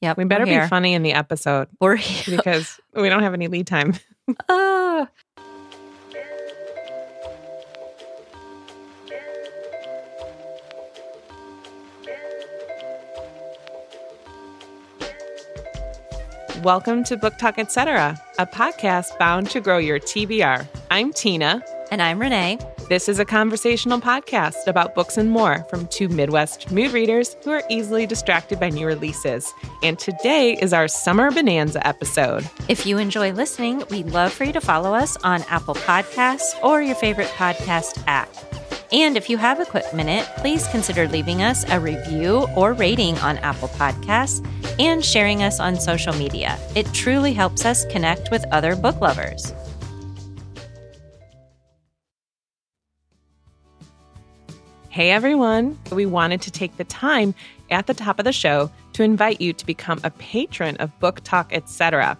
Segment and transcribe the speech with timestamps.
[0.00, 0.16] Yep.
[0.16, 2.36] We better be funny in the episode We're here.
[2.36, 3.94] because we don't have any lead time.
[4.46, 5.08] Ah.
[16.62, 20.66] Welcome to Book Talk Etc., a podcast bound to grow your TBR.
[20.90, 21.62] I'm Tina.
[21.90, 22.58] And I'm Renee.
[22.88, 27.50] This is a conversational podcast about books and more from two Midwest mood readers who
[27.50, 29.52] are easily distracted by new releases.
[29.82, 32.48] And today is our Summer Bonanza episode.
[32.66, 36.80] If you enjoy listening, we'd love for you to follow us on Apple Podcasts or
[36.80, 38.30] your favorite podcast app.
[38.90, 43.18] And if you have a quick minute, please consider leaving us a review or rating
[43.18, 44.42] on Apple Podcasts
[44.80, 46.58] and sharing us on social media.
[46.74, 49.52] It truly helps us connect with other book lovers.
[54.98, 55.78] Hey everyone!
[55.92, 57.32] We wanted to take the time
[57.70, 61.20] at the top of the show to invite you to become a patron of Book
[61.22, 62.18] Talk, etc.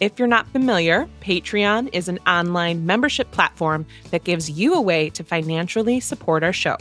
[0.00, 5.08] If you're not familiar, Patreon is an online membership platform that gives you a way
[5.08, 6.76] to financially support our show.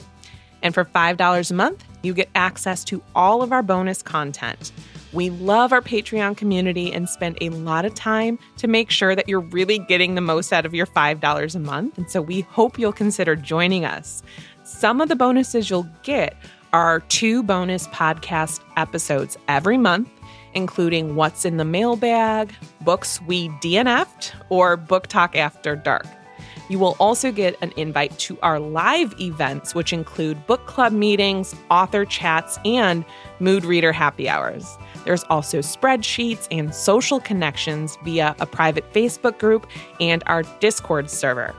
[0.62, 4.74] And for $5 a month, you get access to all of our bonus content.
[5.12, 9.28] We love our Patreon community and spend a lot of time to make sure that
[9.28, 11.98] you're really getting the most out of your $5 a month.
[11.98, 14.22] And so we hope you'll consider joining us.
[14.70, 16.38] Some of the bonuses you'll get
[16.74, 20.08] are two bonus podcast episodes every month,
[20.54, 26.06] including What's in the Mailbag, Books We DNF'd, or Book Talk After Dark.
[26.70, 31.56] You will also get an invite to our live events, which include book club meetings,
[31.72, 33.04] author chats, and
[33.40, 34.78] mood reader happy hours.
[35.04, 39.68] There's also spreadsheets and social connections via a private Facebook group
[40.00, 41.56] and our Discord server.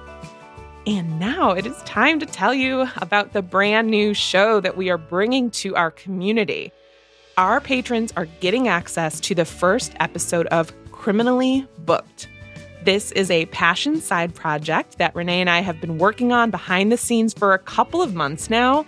[0.90, 4.90] And now it is time to tell you about the brand new show that we
[4.90, 6.72] are bringing to our community.
[7.36, 12.28] Our patrons are getting access to the first episode of Criminally Booked.
[12.82, 16.90] This is a passion side project that Renee and I have been working on behind
[16.90, 18.84] the scenes for a couple of months now.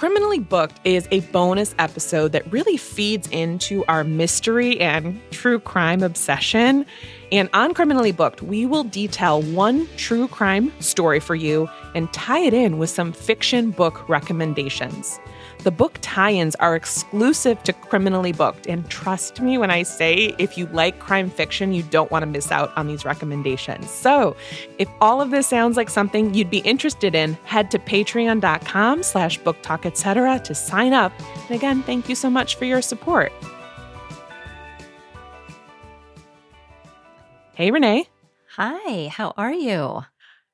[0.00, 6.02] Criminally Booked is a bonus episode that really feeds into our mystery and true crime
[6.02, 6.86] obsession.
[7.30, 12.40] And on Criminally Booked, we will detail one true crime story for you and tie
[12.40, 15.20] it in with some fiction book recommendations.
[15.62, 18.66] The book tie ins are exclusive to Criminally Booked.
[18.66, 22.26] And trust me when I say, if you like crime fiction, you don't want to
[22.26, 23.90] miss out on these recommendations.
[23.90, 24.34] So
[24.78, 29.36] if all of this sounds like something you'd be interested in, head to patreon.com slash
[29.38, 30.40] booktalk, etc.
[30.40, 31.12] to sign up.
[31.48, 33.30] And again, thank you so much for your support.
[37.52, 38.06] Hey, Renee.
[38.56, 40.04] Hi, how are you?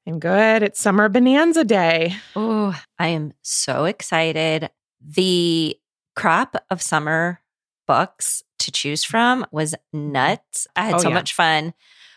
[0.04, 0.64] I'm good.
[0.64, 2.16] It's Summer Bonanza Day.
[2.34, 4.70] Oh, I am so excited.
[5.08, 5.78] The
[6.16, 7.40] crop of summer
[7.86, 10.66] books to choose from was nuts.
[10.74, 11.14] I had Oh, so yeah.
[11.14, 11.74] much fun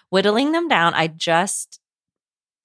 [0.10, 0.94] whittling them down.
[0.96, 1.80] I just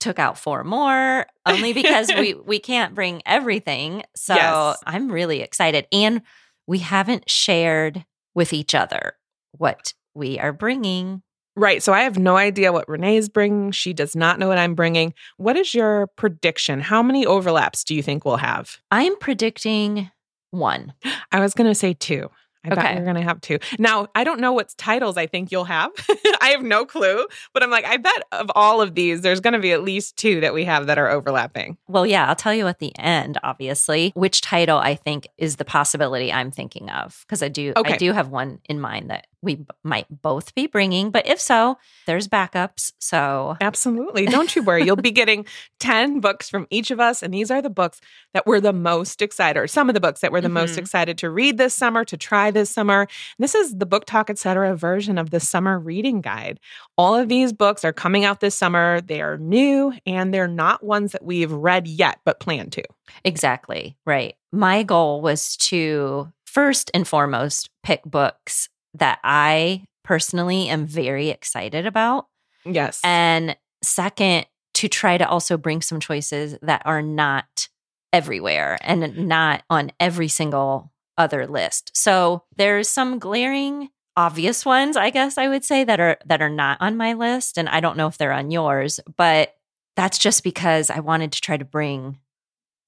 [0.01, 4.03] took out four more only because we we can't bring everything.
[4.17, 4.79] So Yes.
[4.87, 6.23] I'm really excited and
[6.67, 8.05] we haven't shared
[8.35, 9.17] with each other
[9.53, 11.23] what we are bringing.
[11.57, 11.83] Right.
[11.83, 13.71] So I have no idea what Renee's bringing.
[13.71, 15.15] She does not know what I'm bringing.
[15.37, 16.81] What is your prediction?
[16.81, 18.79] How many overlaps do you think we'll have?
[18.91, 20.11] I'm predicting
[20.51, 20.95] one.
[21.33, 22.29] I was going to say two.
[22.67, 22.95] I bet Okay.
[22.97, 23.59] we're going to have two.
[23.79, 25.91] Now, I don't know what titles I think you'll have.
[26.41, 29.53] I have no clue, but I'm like, I bet of all of these, there's going
[29.53, 31.77] to be at least two that we have that are overlapping.
[31.89, 35.65] Well, yeah, I'll tell you at the end, obviously, which title I think is the
[35.67, 37.95] possibility I'm thinking of because I do Okay.
[37.95, 41.41] I do have one in mind that we b- might both be bringing, but if
[41.41, 42.93] so, there's backups.
[42.99, 44.27] So, Absolutely.
[44.27, 44.85] Don't you worry.
[44.85, 45.47] You'll be getting
[45.81, 47.23] 10 books from each of us.
[47.23, 48.01] And these are the books
[48.33, 50.79] that we're the most excited, or some of the books that we're the most Mhm.
[50.79, 53.07] excited to read this summer, to try this summer.
[53.39, 54.75] This is the Book Talk, etc.
[54.77, 56.59] version of the summer reading guide.
[56.97, 59.01] All of these books are coming out this summer.
[59.01, 62.83] They are new and they're not ones that we've read yet, but plan to.
[63.25, 64.35] exactly, right.
[64.53, 71.87] My goal was to first and foremost pick books that I personally am very excited
[71.87, 72.27] about.
[72.65, 73.01] Yes.
[73.05, 77.69] And second, to try to also bring some choices that are not
[78.13, 81.91] everywhere and not on every single other list.
[81.95, 86.51] So there's some glaring obvious ones, I guess I would say that are that are
[86.51, 89.55] not on my list and I don't know if they're on yours, but
[89.97, 92.19] that's just because I wanted to try to bring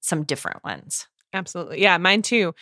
[0.01, 1.07] some different ones.
[1.33, 1.81] Absolutely.
[1.81, 2.55] Yeah, mine too.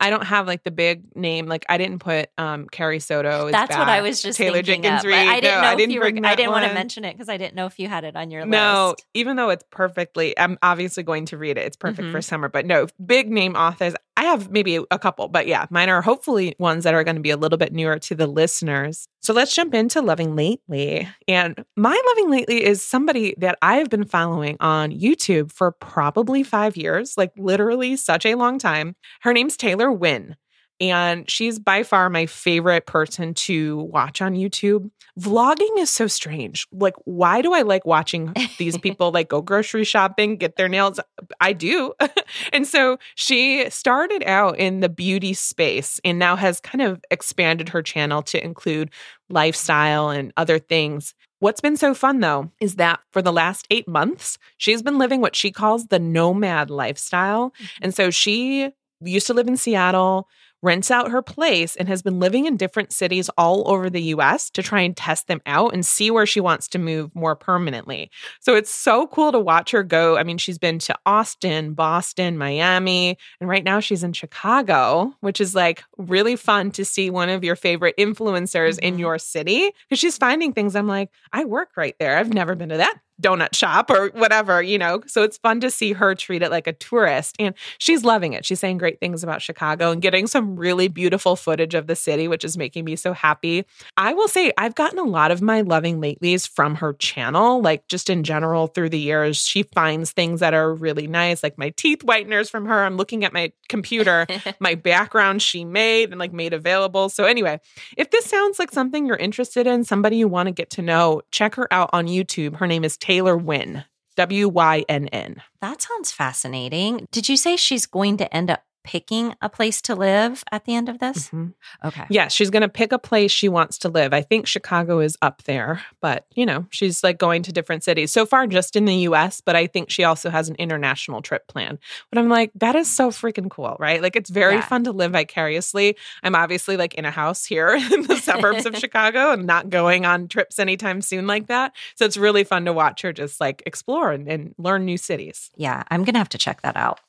[0.00, 1.46] I don't have like the big name.
[1.46, 3.46] Like I didn't put um Carrie Soto.
[3.46, 5.92] is That's what I was just Taylor Jenkins but I didn't No, know I didn't
[5.92, 6.06] you were.
[6.06, 8.30] I didn't want to mention it because I didn't know if you had it on
[8.30, 8.50] your list.
[8.50, 11.66] No, even though it's perfectly, I'm obviously going to read it.
[11.66, 12.24] It's perfect for Mhm.
[12.24, 13.94] summer, but no, big name authors.
[14.16, 17.22] I have maybe a couple, but yeah, mine are hopefully ones that are going to
[17.22, 19.08] be a little bit newer to the listeners.
[19.20, 21.08] So let's jump into Loving Lately.
[21.28, 26.42] And my Loving Lately is somebody that I have been following on YouTube for probably
[26.42, 28.96] five years, like literally such a long time.
[29.20, 30.36] Her name's Taylor Wynn.
[30.80, 34.90] And she's by far my favorite person to watch on YouTube.
[35.18, 36.66] Vlogging is so strange.
[36.70, 41.00] Like, why do I like watching these people like go grocery shopping, get their nails?
[41.40, 41.94] I do.
[42.52, 47.70] and so she started out in the beauty space and now has kind of expanded
[47.70, 48.90] her channel to include
[49.30, 51.14] lifestyle and other things.
[51.38, 55.20] What's been so fun though is that for the last eight months, she's been living
[55.20, 57.50] what she calls the nomad lifestyle.
[57.50, 57.84] Mm-hmm.
[57.84, 58.70] And so she
[59.00, 60.28] used to live in Seattle
[60.62, 64.50] rents out her place and has been living in different cities all over the US
[64.50, 68.10] to try and test them out and see where she wants to move more permanently.
[68.40, 70.16] So it's so cool to watch her go.
[70.16, 75.40] I mean, she's been to Austin, Boston, Miami, and right now she's in Chicago, which
[75.40, 78.86] is like really fun to see one of your favorite influencers mm-hmm.
[78.86, 82.16] in your city because she's finding things I'm like, I work right there.
[82.16, 85.02] I've never been to that donut shop or whatever, you know.
[85.06, 87.36] So it's fun to see her treat it like a tourist.
[87.38, 88.44] And she's loving it.
[88.44, 92.28] She's saying great things about Chicago and getting some really beautiful footage of the city,
[92.28, 93.64] which is making me so happy.
[93.96, 97.88] I will say I've gotten a lot of my loving latelys from her channel, like
[97.88, 99.38] just in general through the years.
[99.38, 102.84] She finds things that are really nice, like my teeth whiteners from her.
[102.84, 104.26] I'm looking at my computer,
[104.60, 107.08] my background she made and like made available.
[107.08, 107.60] So anyway,
[107.96, 111.22] if this sounds like something you're interested in, somebody you want to get to know,
[111.30, 112.56] check her out on YouTube.
[112.56, 113.84] Her name is Taylor Wynn.
[114.16, 115.40] W Y N N.
[115.60, 117.06] That sounds fascinating.
[117.12, 120.74] Did you say she's going to end up picking a place to live at the
[120.74, 121.26] end of this?
[121.26, 121.48] Mm-hmm.
[121.88, 122.04] Okay.
[122.08, 124.14] Yes, she's going to pick a place she wants to live.
[124.14, 128.12] I think Chicago is up there, but you know, she's like going to different cities.
[128.12, 131.48] So far just in the US, but I think she also has an international trip
[131.48, 131.78] plan.
[132.10, 134.00] But I'm like, that is so freaking cool, right?
[134.00, 134.66] Like it's very yeah.
[134.66, 135.96] fun to live vicariously.
[136.22, 140.06] I'm obviously like in a house here in the suburbs of Chicago and not going
[140.06, 141.74] on trips anytime soon like that.
[141.96, 145.50] So it's really fun to watch her just like explore and, and learn new cities.
[145.56, 147.00] Yeah, I'm going to have to check that out.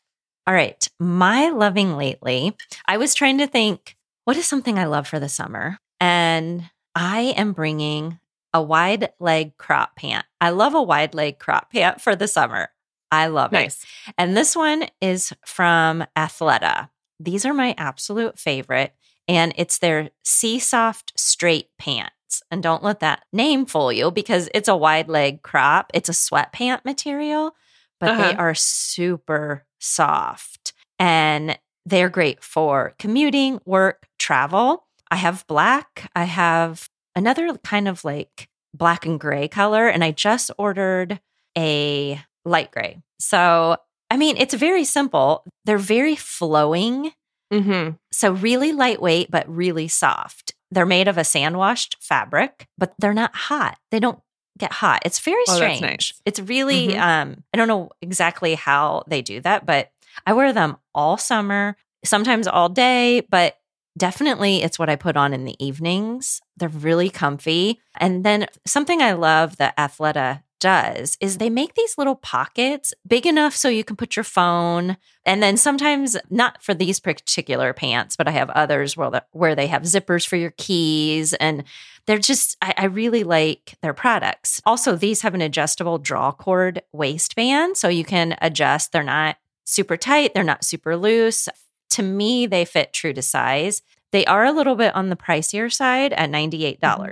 [0.47, 0.87] All right.
[0.97, 2.55] My loving lately,
[2.87, 5.77] I was trying to think, what is something I love for the summer?
[5.99, 8.19] And I am bringing
[8.53, 10.25] a wide leg crop pant.
[10.39, 12.69] I love a wide leg crop pant for the summer.
[13.11, 13.83] I love nice.
[13.83, 14.13] it.
[14.17, 16.89] And this one is from Athleta.
[17.19, 18.93] These are my absolute favorite.
[19.27, 22.41] And it's their Seasoft Straight Pants.
[22.49, 25.91] And don't let that name fool you because it's a wide leg crop.
[25.93, 27.53] It's a sweatpant material,
[27.99, 28.21] but uh-huh.
[28.21, 34.85] they are super soft and they're great for commuting, work, travel.
[35.09, 36.11] I have black.
[36.15, 41.19] I have another kind of like black and gray color, and I just ordered
[41.57, 43.01] a light gray.
[43.19, 43.77] So,
[44.11, 45.43] I mean, it's very simple.
[45.65, 47.13] They're very flowing.
[47.51, 47.91] Mm-hmm.
[48.11, 50.53] So, really lightweight, but really soft.
[50.69, 53.77] They're made of a sand washed fabric, but they're not hot.
[53.91, 54.19] They don't
[54.57, 55.01] get hot.
[55.05, 55.81] It's very oh, strange.
[55.81, 56.13] Nice.
[56.25, 57.01] It's really mm-hmm.
[57.01, 59.91] um I don't know exactly how they do that, but
[60.25, 63.57] I wear them all summer, sometimes all day, but
[63.97, 66.41] definitely it's what I put on in the evenings.
[66.57, 67.79] They're really comfy.
[67.97, 73.25] And then something I love that Athleta does is they make these little pockets big
[73.25, 78.15] enough so you can put your phone and then sometimes not for these particular pants
[78.15, 81.63] but i have others where, the, where they have zippers for your keys and
[82.05, 86.81] they're just I, I really like their products also these have an adjustable draw cord
[86.91, 91.49] waistband so you can adjust they're not super tight they're not super loose
[91.91, 95.71] to me they fit true to size they are a little bit on the pricier
[95.71, 97.11] side at $98 mm-hmm.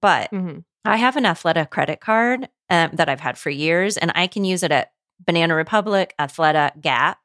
[0.00, 0.58] but mm-hmm.
[0.88, 4.44] I have an Athleta credit card um, that I've had for years, and I can
[4.44, 4.92] use it at
[5.24, 7.18] Banana Republic, Athleta, Gap.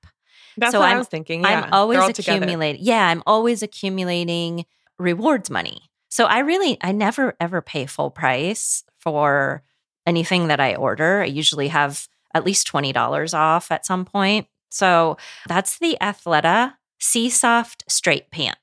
[0.57, 1.41] That's so what I'm, I was thinking.
[1.41, 2.83] Yeah, I'm always accumulating.
[2.83, 4.65] Yeah, I'm always accumulating
[4.99, 5.81] rewards money.
[6.09, 9.63] So I really, I never ever pay full price for
[10.05, 11.21] anything that I order.
[11.21, 14.47] I usually have at least $20 off at some point.
[14.69, 15.17] So
[15.47, 18.57] that's the Athleta Seasoft Straight Pant.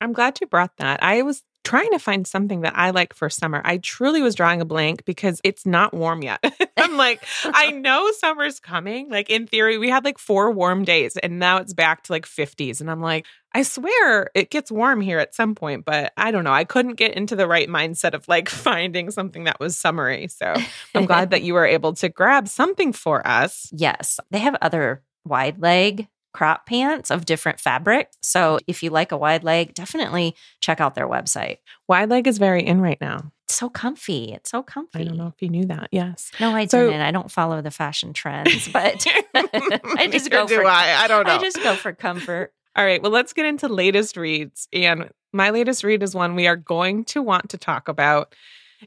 [0.00, 1.02] I'm glad you brought that.
[1.02, 3.62] I was trying to find something that I like for summer.
[3.64, 6.42] I truly was drawing a blank because it's not warm yet.
[6.76, 9.08] I'm like, I know summer's coming.
[9.08, 12.26] Like in theory, we had like four warm days and now it's back to like
[12.26, 12.80] 50s.
[12.80, 13.24] And I'm like,
[13.54, 16.52] I swear it gets warm here at some point, but I don't know.
[16.52, 20.26] I couldn't get into the right mindset of like finding something that was summery.
[20.26, 20.52] So
[20.92, 23.70] I'm glad that you were able to grab something for us.
[23.70, 24.18] Yes.
[24.32, 28.10] They have other wide leg crop pants of different fabric.
[28.22, 28.64] So mm-hmm.
[28.66, 31.58] if you like a wide leg, definitely check out their website.
[31.88, 33.32] Wide leg is very in right now.
[33.46, 34.32] It's so comfy.
[34.32, 35.00] It's so comfy.
[35.00, 35.88] I don't know if you knew that.
[35.90, 36.30] Yes.
[36.38, 37.00] No, I so, didn't.
[37.00, 41.04] I don't follow the fashion trends, but I just go do for I.
[41.04, 41.34] I don't know.
[41.34, 42.52] I just go for comfort.
[42.76, 44.68] All right, well, let's get into latest reads.
[44.72, 48.34] And my latest read is one we are going to want to talk about.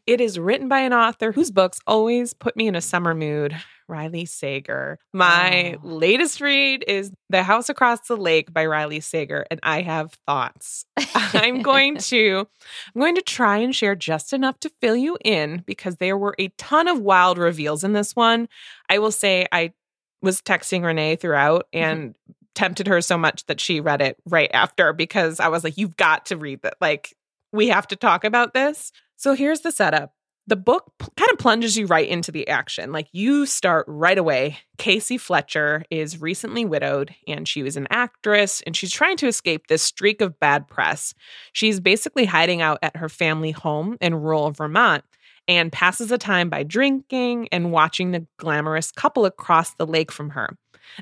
[0.08, 3.56] It is written by an author whose books always put me in a summer mood,
[3.88, 5.00] Riley Sager.
[5.13, 5.88] My Oh.
[5.88, 10.86] latest read is The House Across the Lake by Riley Sager, and I have thoughts.
[11.13, 12.48] I'm going to
[12.96, 16.36] I'm going to try and share just enough to fill you in because there were
[16.40, 18.48] a ton of wild reveals in this one.
[18.90, 19.74] I will say I
[20.22, 21.84] was texting Renee throughout mm-hmm.
[21.84, 22.16] and
[22.56, 25.98] tempted her so much that she read it right after because I was like, you've
[25.98, 26.75] got to read that.
[26.80, 27.16] Like,
[27.52, 28.92] we have to talk about this.
[29.16, 30.13] So here's the setup.
[30.46, 32.92] The book kind of plunges you right into the action.
[32.92, 34.60] Like you start right away.
[34.78, 39.68] Casey Fletcher is recently widowed and she was an actress and she's trying to escape
[39.68, 41.14] this streak of bad press.
[41.54, 45.06] She's basically hiding out at her family home in rural Vermont
[45.48, 50.32] and passes the time by drinking and watching the glamorous couple across the lake from
[50.32, 50.50] her.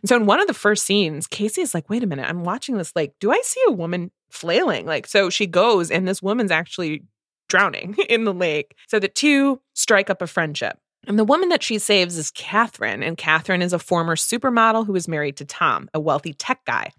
[0.02, 2.44] And so in one of the first scenes, Casey is like, wait a minute, I'm
[2.44, 3.14] watching this lake.
[3.20, 4.86] Do I see a woman flailing?
[4.86, 7.04] Like, so she goes and this woman's actually
[7.52, 8.76] drowning in the lake.
[8.88, 10.80] So the two strike up a friendship.
[11.08, 13.04] And the woman that she saves is Catherine.
[13.04, 16.92] And Catherine is a former supermodel who is married to Tom, a wealthy tech guy.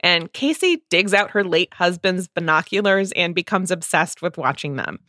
[0.00, 5.00] And Casey digs out her late husband's binoculars and becomes obsessed with watching them.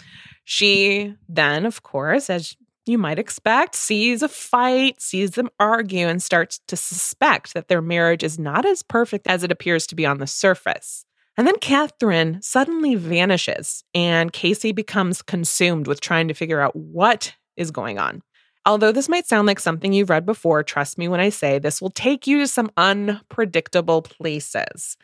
[0.43, 6.21] She then, of course, as you might expect, sees a fight, sees them argue, and
[6.21, 10.05] starts to suspect that their marriage is not as perfect as it appears to be
[10.05, 11.05] on the surface.
[11.37, 17.33] And then Catherine suddenly vanishes, and Casey becomes consumed with trying to figure out what
[17.55, 18.21] is going on.
[18.65, 21.81] Although this might sound like something you've read before, trust me when I say this
[21.81, 24.97] will take you to some unpredictable places.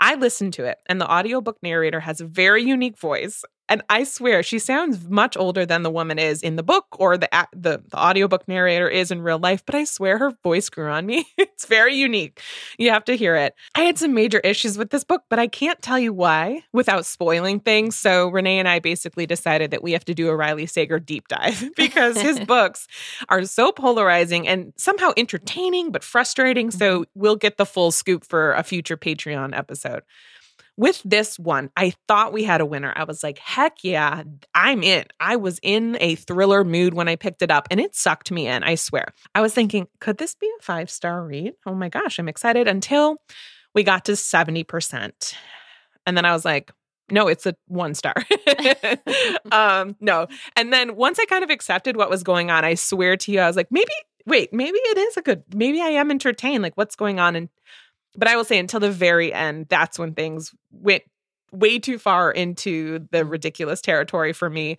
[0.00, 3.44] I listened to it, and the audiobook narrator has a very unique voice.
[3.68, 7.18] And I swear she sounds much older than the woman is in the book or
[7.18, 10.90] the, the, the audiobook narrator is in real life, but I swear her voice grew
[10.90, 11.26] on me.
[11.38, 12.40] it's very unique.
[12.78, 13.54] You have to hear it.
[13.74, 17.06] I had some major issues with this book, but I can't tell you why without
[17.06, 17.96] spoiling things.
[17.96, 21.28] So Renee and I basically decided that we have to do a Riley Sager deep
[21.28, 22.86] dive because his books
[23.28, 26.70] are so polarizing and somehow entertaining but frustrating.
[26.70, 27.20] So mm-hmm.
[27.20, 30.02] we'll get the full scoop for a future Patreon episode.
[30.78, 32.92] With this one, I thought we had a winner.
[32.94, 34.22] I was like, heck yeah,
[34.54, 35.06] I'm in.
[35.18, 38.46] I was in a thriller mood when I picked it up and it sucked me
[38.46, 39.12] in, I swear.
[39.34, 41.54] I was thinking, could this be a five star read?
[41.66, 43.16] Oh my gosh, I'm excited until
[43.74, 45.34] we got to 70%.
[46.06, 46.70] And then I was like,
[47.10, 48.14] no, it's a one star.
[49.52, 50.28] um, no.
[50.54, 53.40] And then once I kind of accepted what was going on, I swear to you,
[53.40, 53.90] I was like, maybe,
[54.26, 56.62] wait, maybe it is a good, maybe I am entertained.
[56.62, 57.34] Like, what's going on?
[57.34, 57.48] And,
[58.18, 61.04] but I will say until the very end, that's when things went
[61.52, 63.30] way too far into the mm-hmm.
[63.30, 64.76] ridiculous territory for me.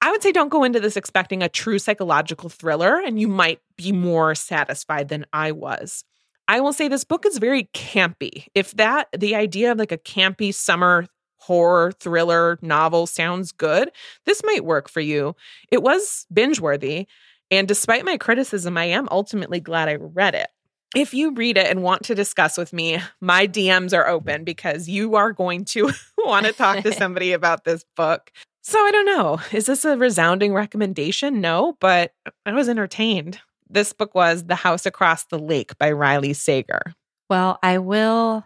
[0.00, 3.60] I would say don't go into this expecting a true psychological thriller, and you might
[3.76, 6.04] be more satisfied than I was.
[6.48, 8.46] I will say this book is very campy.
[8.54, 13.90] If that, the idea of like a campy summer horror thriller novel sounds good,
[14.26, 15.34] this might work for you.
[15.70, 17.06] It was binge worthy.
[17.50, 20.48] And despite my criticism, I am ultimately glad I read it.
[20.94, 24.88] If you read it and want to discuss with me, my DMs are open because
[24.88, 28.32] you are going to want to talk to somebody about this book.
[28.62, 29.40] So I don't know.
[29.52, 31.40] Is this a resounding recommendation?
[31.40, 32.12] No, but
[32.44, 33.40] I was entertained.
[33.68, 36.94] This book was The House Across the Lake by Riley Sager.
[37.28, 38.44] Well, I will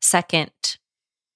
[0.00, 0.78] second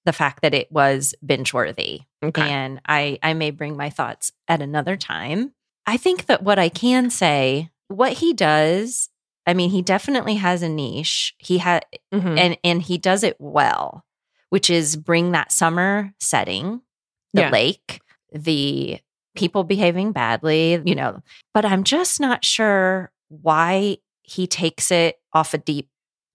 [0.04, 2.02] the fact that it was binge worthy.
[2.22, 2.48] Okay.
[2.48, 5.52] And I, I may bring my thoughts at another time.
[5.86, 9.10] I think that what I can say, what he does,
[9.46, 11.34] I mean, he definitely has a niche.
[11.38, 12.38] He had Mhm.
[12.38, 14.04] and and he does it well,
[14.50, 16.80] which is bring that summer setting,
[17.32, 17.50] the Yeah.
[17.50, 18.00] lake,
[18.32, 18.98] the
[19.34, 21.22] people behaving badly, you know.
[21.54, 25.88] But I'm just not sure why he takes it off a deep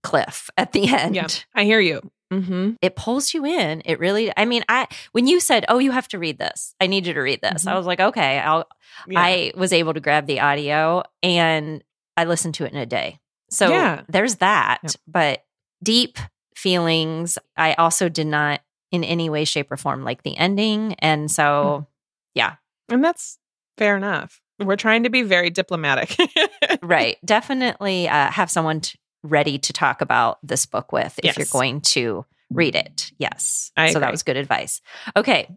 [0.03, 1.15] cliff at the end.
[1.15, 1.27] Yeah.
[1.55, 2.01] I hear you.
[2.31, 2.71] Mm-hmm.
[2.81, 3.81] It pulls you in.
[3.83, 6.73] It really I mean, I when you said, "Oh, you have to read this.
[6.79, 7.77] I need you to read this." I Mhm.
[7.77, 8.65] was like, "Okay, I'll
[9.05, 9.19] Yeah.
[9.19, 11.83] I was able to grab the audio and
[12.17, 13.19] I listened to it in a day.
[13.49, 14.01] So Yeah.
[14.07, 14.79] there's that.
[14.83, 14.89] Yeah.
[15.07, 15.43] But
[15.83, 16.17] deep
[16.55, 20.95] feelings, I also did not in any way, shape, or form like the ending.
[20.99, 21.87] And so,
[22.35, 22.55] yeah,
[22.89, 23.37] and that's
[23.77, 24.41] fair enough.
[24.59, 26.15] We're trying to be very diplomatic.
[26.83, 27.17] right.
[27.25, 31.81] Definitely uh, have someone t- ready to talk about this book with if you're going
[31.81, 33.11] to read it.
[33.17, 33.71] Yes.
[33.77, 34.81] I so that was good advice.
[35.15, 35.47] Okay.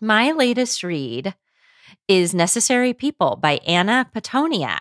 [0.00, 1.34] My latest read
[2.08, 4.80] is Necessary People by Anna Pitoniak.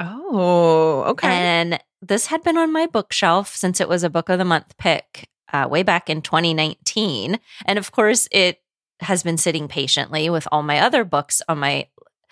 [0.00, 1.28] Oh, okay.
[1.28, 4.76] And this had been on my bookshelf since it was a book of the month
[4.78, 7.38] pick uh, way back in 2019.
[7.64, 8.60] And of course, it
[9.00, 11.86] has been sitting patiently with all my other books on my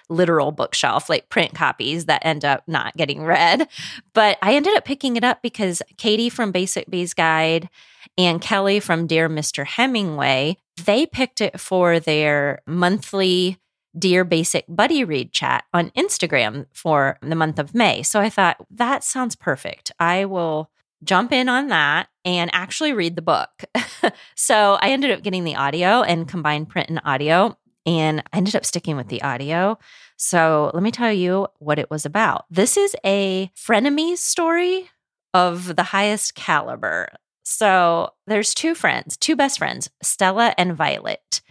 [0.09, 3.69] literal bookshelf, like print copies that end up not getting read.
[4.15, 7.69] But I ended up picking it up because Katie from Basic Bees Guide
[8.17, 9.67] and Kelly from Dear Mr.
[9.67, 13.59] Hemingway, they picked it for their monthly
[13.99, 18.03] Dear Basic Buddy Read chat on Instagram for the month of May.
[18.03, 19.91] So I thought that sounds perfect.
[19.99, 20.71] I will
[21.05, 23.65] jump in on that and actually read the book.
[24.35, 28.57] so I ended up getting the audio and combined print and audio, and I ended
[28.57, 29.79] up sticking with the audio.
[30.17, 32.47] So let me tell you what it was about.
[32.51, 34.91] This is a frenemies story
[35.35, 37.09] of the highest caliber.
[37.43, 41.43] So there's two friends, two best friends, Stella and Violet.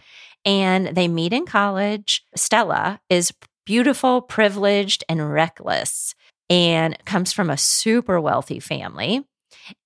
[0.46, 2.24] And they meet in college.
[2.34, 3.34] Stella is
[3.66, 6.14] beautiful, privileged, and reckless
[6.48, 9.26] and comes from a super wealthy family.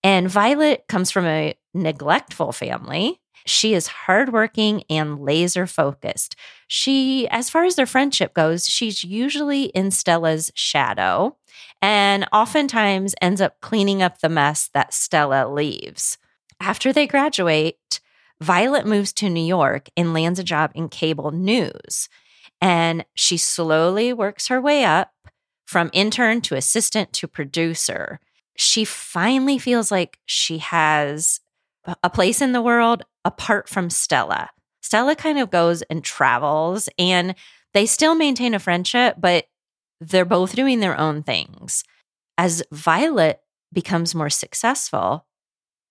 [0.05, 3.19] And Violet comes from a neglectful family.
[3.47, 6.37] She is hardworking and laser focused.
[6.69, 11.37] She, as far as their friendship goes, she's usually in Stella's shadow
[11.81, 16.19] and oftentimes ends up cleaning up the mess that Stella leaves.
[16.61, 18.01] After they graduate,
[18.43, 22.09] Violet moves to New York and lands a job in cable news.
[22.61, 25.13] And she slowly works her way up
[25.67, 28.21] from intern to assistant to producer
[28.61, 31.41] she finally feels like she has
[32.03, 34.51] a place in the world apart from Stella.
[34.83, 37.35] Stella kind of goes and travels and
[37.73, 39.47] they still maintain a friendship, but
[39.99, 41.85] they're both doing their own things.
[42.37, 43.41] As Violet
[43.73, 45.27] becomes more successful,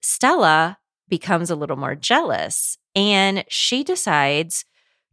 [0.02, 0.78] Stella
[1.10, 4.66] becomes a little more jealous and she decides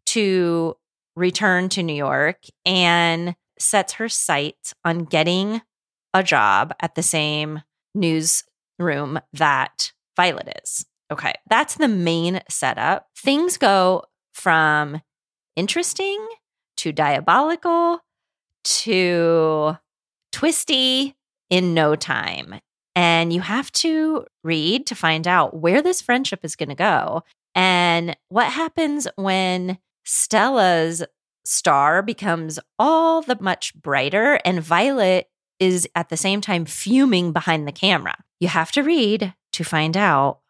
[0.06, 0.76] to
[1.16, 5.62] return to New York and sets her sights on getting
[6.12, 7.62] a job at the same
[7.94, 10.86] newsroom that Violet is.
[11.10, 13.06] Okay, that's the main setup.
[13.16, 15.00] Things go from
[15.54, 16.26] interesting
[16.78, 18.00] to diabolical
[18.64, 19.76] to
[20.32, 21.16] twisty
[21.48, 22.60] in no time.
[22.96, 27.22] And you have to read to find out where this friendship is going to go
[27.54, 31.04] and what happens when Stella's
[31.44, 35.28] star becomes all the much brighter and Violet
[35.60, 38.16] is at the same time fuming behind the camera.
[38.40, 40.40] You have to read to find out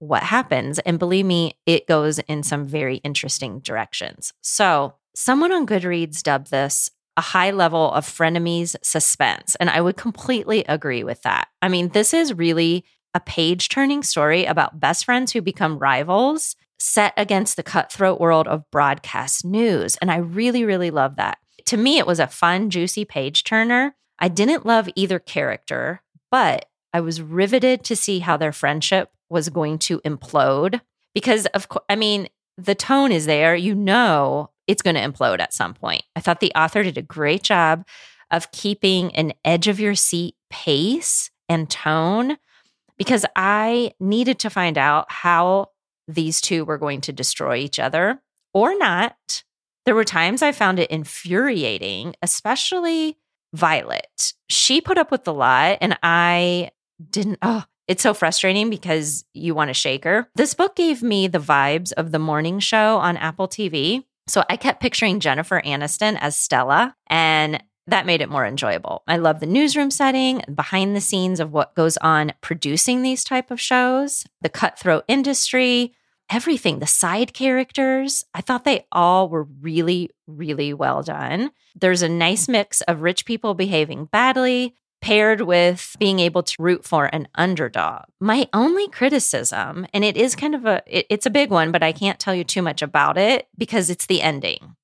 [0.00, 0.78] what happens.
[0.80, 4.32] And believe me, it goes in some very interesting directions.
[4.42, 9.56] So, someone on Goodreads dubbed this a high level of frenemies suspense.
[9.56, 11.48] And I would completely agree with that.
[11.60, 16.56] I mean, this is really a page turning story about best friends who become rivals
[16.78, 19.96] set against the cutthroat world of broadcast news.
[19.96, 21.38] And I really, really love that.
[21.66, 26.66] To me, it was a fun, juicy page turner I didn't love either character, but
[26.92, 30.80] I was riveted to see how their friendship was going to implode
[31.14, 33.56] because of course, I mean, the tone is there.
[33.56, 36.02] You know, it's going to implode at some point.
[36.14, 37.84] I thought the author did a great job
[38.30, 42.38] of keeping an edge of your seat pace and tone
[42.96, 45.70] because I needed to find out how
[46.06, 48.22] these two were going to destroy each other
[48.54, 49.42] or not.
[49.86, 53.18] There were times I found it infuriating, especially
[53.52, 54.34] Violet.
[54.48, 56.70] She put up with the lot, and I
[57.10, 57.38] didn't.
[57.42, 60.28] Oh, it's so frustrating because you want to shake her.
[60.36, 64.04] This book gave me the vibes of the morning show on Apple TV.
[64.30, 69.02] So I kept picturing Jennifer Aniston as Stella, and that made it more enjoyable.
[69.08, 73.50] I love the newsroom setting, behind the scenes of what goes on producing these type
[73.50, 75.94] of shows, the cutthroat industry,
[76.30, 81.50] everything, the side characters, I thought they all were really, really well done.
[81.74, 86.84] There's a nice mix of rich people behaving badly, paired with being able to root
[86.84, 88.04] for an underdog.
[88.20, 91.82] My only criticism, and it is kind of a it, it's a big one, but
[91.82, 94.76] I can't tell you too much about it because it's the ending.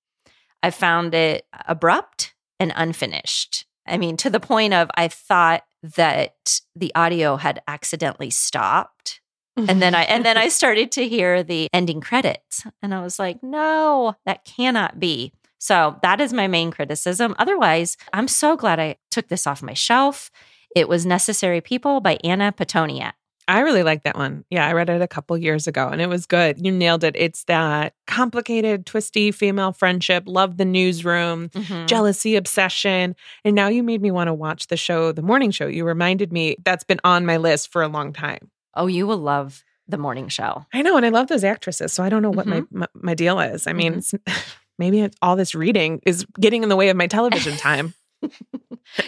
[0.62, 3.66] I found it abrupt and unfinished.
[3.86, 9.20] I mean, to the point of I thought that the audio had accidentally stopped
[9.56, 13.18] and then I and then I started to hear the ending credits and I was
[13.18, 17.34] like, "No, that cannot be." So, that is my main criticism.
[17.38, 20.30] Otherwise, I'm so glad I took this off my shelf.
[20.74, 23.12] It was Necessary People by Anna Pitoniak.
[23.48, 24.44] I really like that one.
[24.50, 26.64] Yeah, I read it a couple years ago and it was good.
[26.64, 27.14] You nailed it.
[27.16, 31.86] It's that complicated, twisty female friendship, love the newsroom, mm-hmm.
[31.86, 33.14] jealousy, obsession.
[33.44, 35.68] And now you made me want to watch the show, the morning show.
[35.68, 38.50] You reminded me that's been on my list for a long time.
[38.74, 40.66] Oh, you will love the morning show.
[40.72, 40.96] I know.
[40.96, 41.92] And I love those actresses.
[41.92, 42.78] So I don't know what mm-hmm.
[42.78, 43.68] my, my, my, deal is.
[43.68, 44.32] I mean, mm-hmm.
[44.78, 47.94] maybe all this reading is getting in the way of my television time.
[48.22, 48.30] you,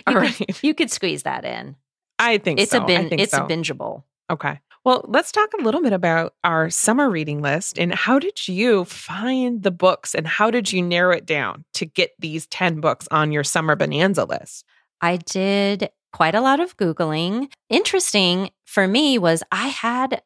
[0.06, 0.34] all right.
[0.34, 1.76] could, you could squeeze that in.
[2.18, 2.82] I think it's so.
[2.82, 3.44] a bin, it's so.
[3.44, 4.02] a bingeable.
[4.30, 4.60] Okay.
[4.84, 8.84] Well, let's talk a little bit about our summer reading list and how did you
[8.84, 13.06] find the books and how did you narrow it down to get these 10 books
[13.10, 14.64] on your summer bonanza list?
[15.00, 17.50] I did quite a lot of Googling.
[17.68, 20.22] Interesting for me was I had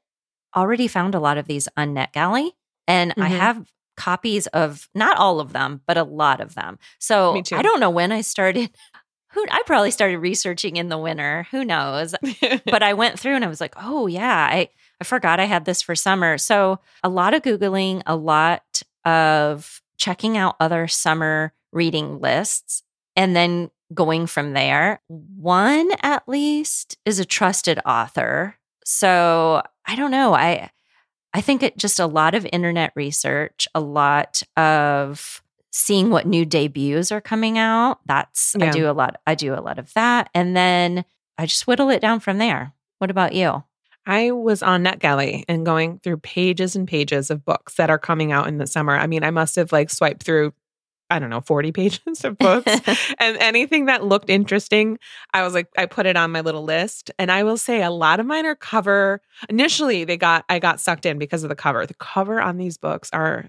[0.55, 2.50] already found a lot of these on NetGalley,
[2.87, 3.22] and mm-hmm.
[3.22, 6.78] I have copies of not all of them, but a lot of them.
[6.98, 8.70] So I don't know when I started.
[9.35, 11.46] Who I probably started researching in the winter.
[11.52, 12.14] Who knows?
[12.66, 14.68] but I went through and I was like, oh yeah, I
[15.00, 16.37] I forgot I had this for summer.
[16.37, 22.83] So a lot of googling, a lot of checking out other summer reading lists,
[23.16, 25.00] and then going from there.
[25.09, 28.57] One at least is a trusted author.
[28.85, 30.35] So I don't know.
[30.35, 30.70] I
[31.35, 36.45] I think it just a lot of internet research, a lot of seeing what new
[36.45, 38.01] debuts are coming out.
[38.07, 38.66] That's yeah.
[38.66, 41.05] I do a lot I do a lot of that and then
[41.38, 42.75] I just whittle it down from there.
[42.99, 43.64] What about you?
[44.05, 48.33] I was on NetGalley and going through pages and pages of books that are coming
[48.33, 48.97] out in the summer.
[48.97, 50.53] I mean, I must have like swiped through
[51.12, 52.70] I don't know, 40 pages of books.
[53.18, 54.98] and anything that looked interesting,
[55.35, 57.11] I was like, I put it on my little list.
[57.18, 59.20] And I will say a lot of mine are cover.
[59.48, 61.85] Initially, they got, I got sucked in because of the cover.
[61.87, 63.48] The cover on these books are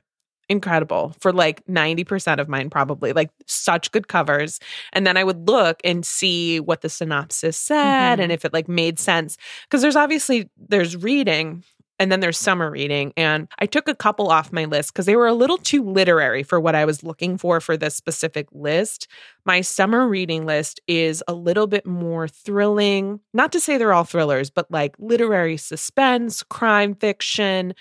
[0.50, 4.60] incredible for like 90% of mine, probably like such good covers.
[4.92, 8.22] And then I would look and see what the synopsis said mm-hmm.
[8.22, 9.38] and if it like made sense.
[9.70, 11.64] Cause there's obviously, there's reading
[12.04, 13.14] and then there's summer reading.
[13.16, 16.44] And I took a couple off my list because they were a little too literary
[16.44, 19.08] for what I was looking for for this specific list.
[19.46, 23.22] My summer reading list is a little bit more thrilling.
[23.34, 27.74] Not to say they're all thrillers, but like literary suspense, crime fiction,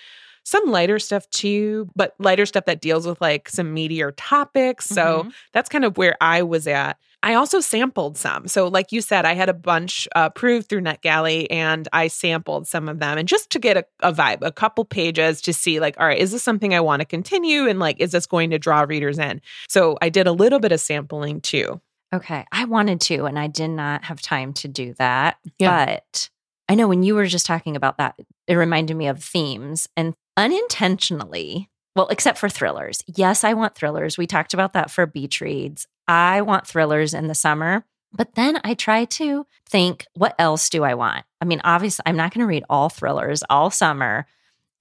[0.45, 4.87] some lighter stuff too, but lighter stuff that deals with like some meatier topics.
[4.87, 5.31] So mm-hmm.
[5.53, 6.97] that's kind of where I was at.
[7.23, 8.49] I also sampled some.
[8.49, 12.67] So, like you said, I had a bunch uh, approved through NetGalley and I sampled
[12.67, 15.79] some of them and just to get a, a vibe, a couple pages to see,
[15.79, 17.69] like, all right, is this something I want to continue?
[17.69, 19.41] And like, is this going to draw readers in?
[19.69, 21.81] So, I did a little bit of sampling too.
[22.15, 22.45] Okay.
[22.53, 25.39] I wanted to, and I did not have time to do that.
[25.59, 25.87] Yeah.
[25.87, 26.29] But
[26.69, 30.15] I know when you were just talking about that, it reminded me of themes and
[30.37, 31.69] unintentionally.
[31.95, 33.03] Well, except for thrillers.
[33.07, 34.17] Yes, I want thrillers.
[34.17, 35.87] We talked about that for beach reads.
[36.09, 37.85] I want thrillers in the summer.
[38.15, 41.25] But then I try to think, what else do I want?
[41.41, 44.27] I mean, obviously, I'm not going to read all thrillers all summer.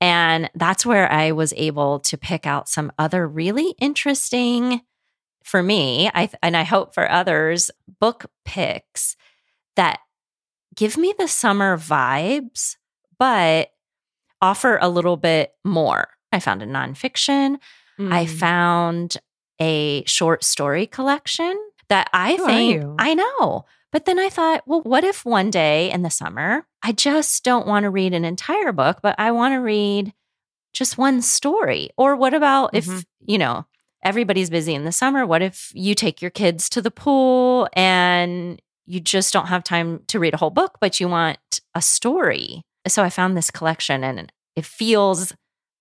[0.02, 4.82] And that's where I was able to pick out some other really interesting,
[5.44, 9.16] for me, I, and I hope for others, book picks
[9.76, 10.00] that
[10.76, 12.76] give me the summer vibes,
[13.18, 13.72] but
[14.42, 16.10] offer a little bit more.
[16.32, 17.58] I found a nonfiction.
[18.00, 18.12] Mm.
[18.12, 19.18] I found
[19.62, 23.66] a short story collection that I Who think I know.
[23.92, 27.68] But then I thought, well, what if one day in the summer, I just don't
[27.68, 30.14] want to read an entire book, but I want to read
[30.74, 31.90] just one story?
[31.98, 32.98] Or what about mm-hmm.
[32.98, 33.66] if, you know,
[34.04, 35.26] everybody's busy in the summer?
[35.26, 40.02] What if you take your kids to the pool and you just don't have time
[40.08, 42.64] to read a whole book, but you want a story?
[42.88, 45.34] So I found this collection and it feels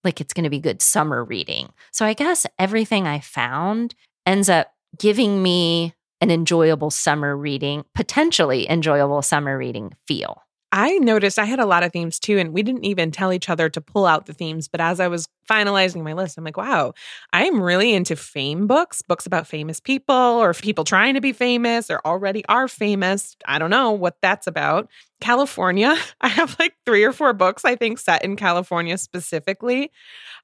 [0.05, 1.73] like it's going to be good summer reading.
[1.93, 3.95] So I guess everything I found
[4.27, 10.43] ends up giving me an enjoyable summer reading, potentially enjoyable summer reading feel.
[10.73, 13.49] I noticed I had a lot of themes too, and we didn't even tell each
[13.49, 14.69] other to pull out the themes.
[14.69, 16.93] But as I was finalizing my list, I'm like, wow,
[17.33, 21.91] I'm really into fame books, books about famous people or people trying to be famous
[21.91, 23.37] or already are famous.
[23.47, 24.89] I don't know what that's about.
[25.21, 29.91] California, I have like three or four books, I think, set in California specifically.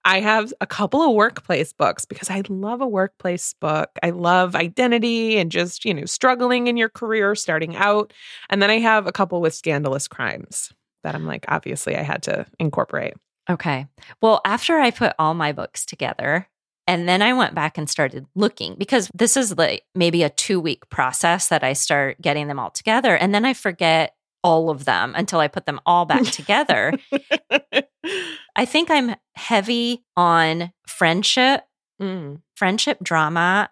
[0.05, 3.91] I have a couple of workplace books because I love a workplace book.
[4.03, 8.13] I love identity and just, you know, struggling in your career, starting out.
[8.49, 12.23] And then I have a couple with scandalous crimes that I'm like, obviously, I had
[12.25, 13.15] to incorporate.
[13.49, 13.87] Okay.
[14.21, 16.49] Well, after I put all my books together,
[16.89, 20.61] and then I went back and started looking because this is like maybe a two
[20.61, 23.17] week process that I start getting them all together.
[23.17, 24.15] And then I forget
[24.47, 26.93] all of them until I put them all back together.
[28.55, 31.65] I think I'm heavy on friendship,
[32.01, 32.41] mm.
[32.55, 33.69] friendship drama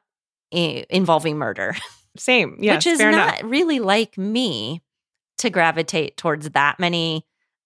[0.53, 1.77] I- involving murder.
[2.17, 2.57] Same.
[2.59, 2.75] Yeah.
[2.75, 3.41] Which is not enough.
[3.45, 4.83] really like me
[5.39, 7.25] to gravitate towards that many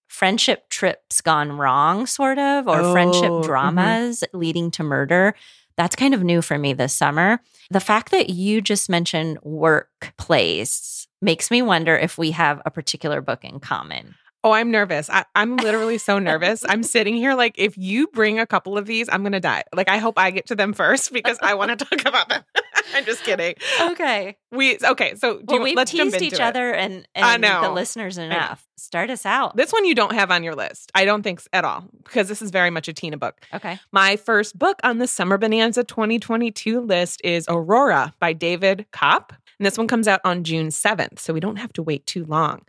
[0.08, 3.46] friendship trips gone wrong, sort of, or oh, friendship mm-hmm.
[3.46, 4.38] dramas mm-hmm.
[4.38, 5.34] leading to murder.
[5.76, 7.40] That's kind of new for me this summer.
[7.70, 13.20] The fact that you just mentioned workplace makes me wonder if we have a particular
[13.20, 14.14] book in common.
[14.44, 15.10] Oh, I'm nervous.
[15.10, 16.64] I, am literally so nervous.
[16.68, 19.64] I'm sitting here like, if you bring a couple of these, I'm gonna die.
[19.74, 22.42] Like, I hope I get to them first because I want to talk about them.
[22.94, 23.54] I'm just kidding.
[23.80, 24.36] Okay.
[24.50, 25.14] We okay.
[25.16, 26.40] So well, you, we've let's teased each it.
[26.40, 27.60] other and, and I know.
[27.62, 28.66] the listeners enough.
[28.78, 29.56] Start us out.
[29.56, 30.90] This one you don't have on your list.
[30.94, 33.44] I don't think at all because this is very much a Tina book.
[33.52, 33.78] okay.
[33.92, 39.32] My first book on the Summer Bonanza 2022 list is Aurora by David Koepp.
[39.58, 42.24] And this one comes out on June 7th, so we don't have to wait too
[42.24, 42.62] long.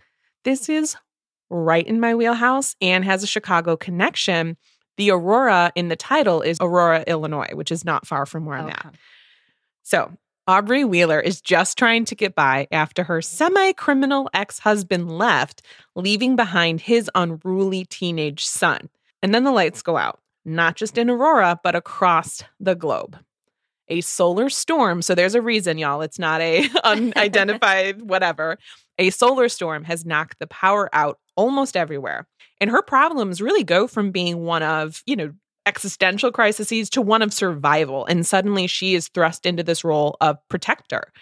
[0.43, 0.95] This is
[1.49, 4.57] right in my wheelhouse and has a Chicago connection.
[4.97, 8.69] The Aurora in the title is Aurora, Illinois, which is not far from where I'm
[8.69, 8.95] at.
[9.83, 10.11] So,
[10.47, 15.61] Aubrey Wheeler is just trying to get by after her semi criminal ex husband left,
[15.95, 18.89] leaving behind his unruly teenage son.
[19.21, 23.17] And then the lights go out, not just in Aurora, but across the globe.
[23.89, 26.01] A solar storm, so there's a reason, y'all.
[26.01, 28.57] It's not a unidentified whatever.
[28.97, 32.27] A solar storm has knocked the power out almost everywhere.
[32.61, 35.31] And her problems really go from being one of, you know,
[35.65, 38.05] existential crises to one of survival.
[38.05, 41.13] And suddenly she is thrust into this role of protector.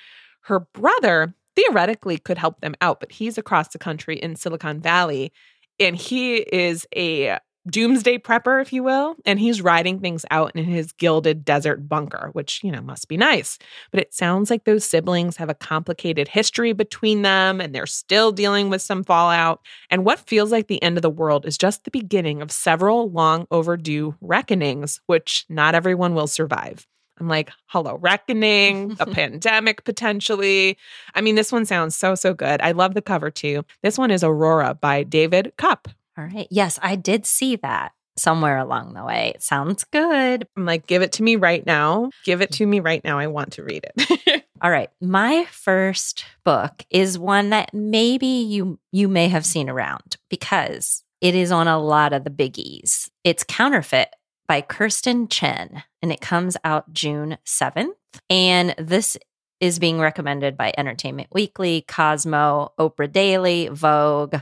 [0.41, 5.31] Her brother theoretically could help them out, but he's across the country in Silicon Valley
[5.79, 7.37] and he is a
[7.69, 12.29] doomsday prepper, if you will, and he's riding things out in his gilded desert bunker,
[12.33, 13.57] which, you know, must be nice.
[13.91, 18.31] But it sounds like those siblings have a complicated history between them and they're still
[18.31, 19.61] dealing with some fallout.
[19.89, 23.09] And what feels like the end of the world is just the beginning of several
[23.11, 26.87] long overdue reckonings, which not everyone will survive.
[27.19, 30.77] I'm like, hello, reckoning, a pandemic potentially.
[31.15, 32.61] I mean, this one sounds so, so good.
[32.61, 33.65] I love the cover too.
[33.81, 35.87] This one is Aurora by David Koepp.
[36.17, 36.47] All right.
[36.49, 39.33] Yes, I did see that somewhere along the way.
[39.35, 40.47] It sounds good.
[40.57, 42.09] I'm like, give it to me right now.
[42.25, 42.55] Give it mm.
[42.57, 43.19] to me right now.
[43.19, 44.43] I want to read it.
[44.61, 44.89] All right.
[44.99, 51.35] My first book is one that maybe you you may have seen around because it
[51.35, 53.09] is on a lot of the biggies.
[53.23, 54.09] It's Counterfeit
[54.47, 57.93] by Kirstin Chen and it comes out June 7th
[58.29, 59.17] and this
[59.59, 64.35] is being recommended by Entertainment Weekly, Cosmo, Oprah Daily, Vogue,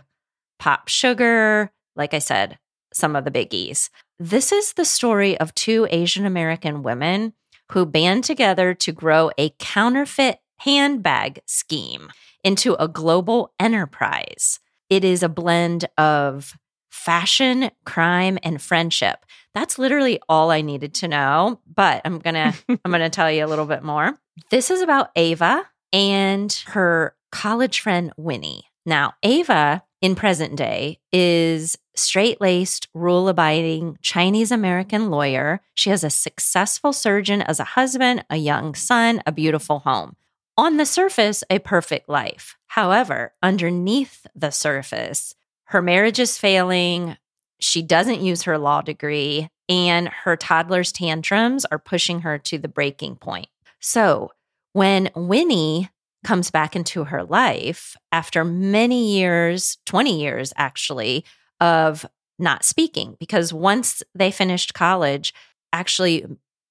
[0.60, 2.58] Pop Sugar, like I said,
[2.94, 3.90] some of the biggies.
[4.20, 7.34] This is the story of two Asian American women
[7.72, 12.10] who band together to grow a counterfeit handbag scheme
[12.44, 14.60] into a global enterprise.
[14.90, 16.54] It is a blend of
[16.92, 19.26] fashion, crime, and friendship.
[19.54, 23.32] That's literally all I needed to know, but I'm going to I'm going to tell
[23.32, 24.18] you a little bit more.
[24.50, 28.64] This is about Ava and her college friend Winnie.
[28.86, 35.62] Now, Ava in present day is straight laced, rule abiding Chinese American lawyer.
[35.74, 40.16] She has a successful surgeon as a husband, a young son, a beautiful home.
[40.60, 42.56] On the surface, a perfect life.
[42.68, 45.34] However, underneath the surface,
[45.66, 47.18] her marriage is failing.
[47.60, 52.68] She doesn't use her law degree, and her toddler's tantrums are pushing her to the
[52.68, 53.48] breaking point.
[53.80, 54.34] So,
[54.72, 55.90] when Winnie
[56.26, 61.24] comes back into her life after many years, 20 years actually,
[61.62, 62.06] of
[62.38, 65.34] not speaking, because once they finished college,
[65.72, 66.26] actually,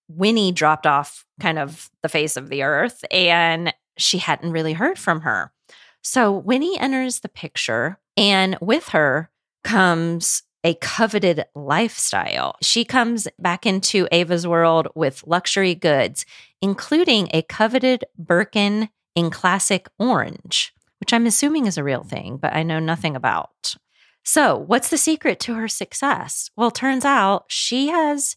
[0.08, 4.98] Winnie dropped off kind of the face of the earth and she hadn't really heard
[4.98, 5.52] from her.
[6.02, 9.30] So Winnie enters the picture, and with her
[9.62, 12.56] comes a coveted lifestyle.
[12.60, 16.26] She comes back into Ava's world with luxury goods,
[16.60, 22.54] including a coveted Birkin in classic orange, which I'm assuming is a real thing, but
[22.54, 23.76] I know nothing about.
[24.24, 26.50] So, what's the secret to her success?
[26.56, 28.36] Well, turns out she has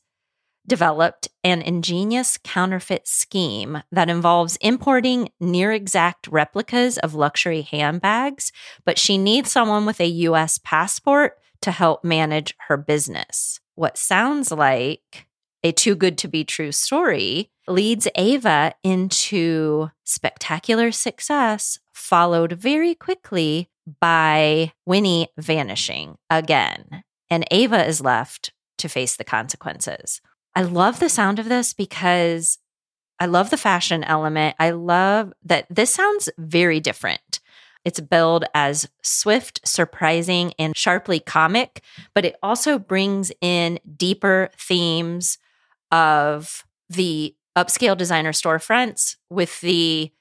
[0.67, 8.51] developed an ingenious counterfeit scheme that involves importing near exact replicas of luxury handbags,
[8.85, 13.59] but she needs someone with a US passport to help manage her business.
[13.75, 15.26] What sounds like
[15.63, 23.69] a too good to be true story leads Ava into spectacular success, followed very quickly
[23.99, 27.03] by Winnie vanishing again.
[27.29, 30.21] And Ava is left to face the consequences.
[30.55, 32.57] I love the sound of this because
[33.19, 34.55] I love the fashion element.
[34.59, 37.39] I love that this sounds very different.
[37.83, 41.81] It's billed as swift, surprising, and sharply comic,
[42.13, 45.37] but it also brings in deeper themes
[45.91, 50.12] of the upscale designer storefronts with the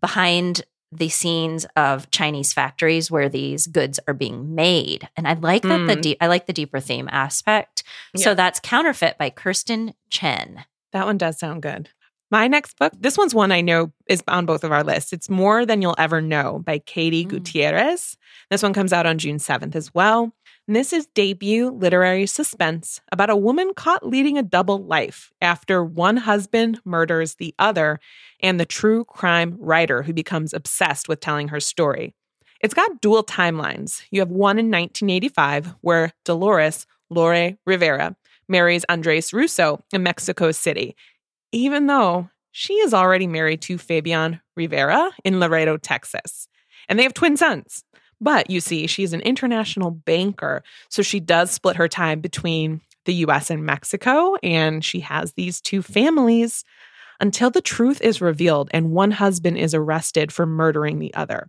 [0.00, 5.08] behind the scenes of Chinese factories where these goods are being made.
[5.16, 6.02] And I like that the Mm.
[6.02, 7.84] deep I like the deeper theme aspect.
[8.16, 10.64] So that's Counterfeit by Kirstin Chen.
[10.92, 11.90] that one does sound good.
[12.32, 15.12] My next book, this one's one I know is on both of our lists.
[15.12, 17.28] It's More Than You'll Ever Know by Katie mm.
[17.28, 18.16] Gutierrez.
[18.50, 20.32] This one comes out on June 7th as well.
[20.70, 25.82] And this is debut literary suspense about a woman caught leading a double life after
[25.82, 27.98] one husband murders the other
[28.38, 32.14] and the true crime writer who becomes obsessed with telling her story.
[32.60, 34.02] It's got dual timelines.
[34.12, 38.14] You have one in 1985 where Dolores Lore Rivera
[38.48, 40.94] marries Andres Russo in Mexico City,
[41.50, 46.46] even though she is already married to Fabian Rivera in Laredo, Texas.
[46.88, 47.82] And they have twin sons.
[48.20, 50.62] But you see, she's an international banker.
[50.88, 54.36] So she does split her time between the US and Mexico.
[54.42, 56.64] And she has these two families
[57.20, 61.48] until the truth is revealed and one husband is arrested for murdering the other.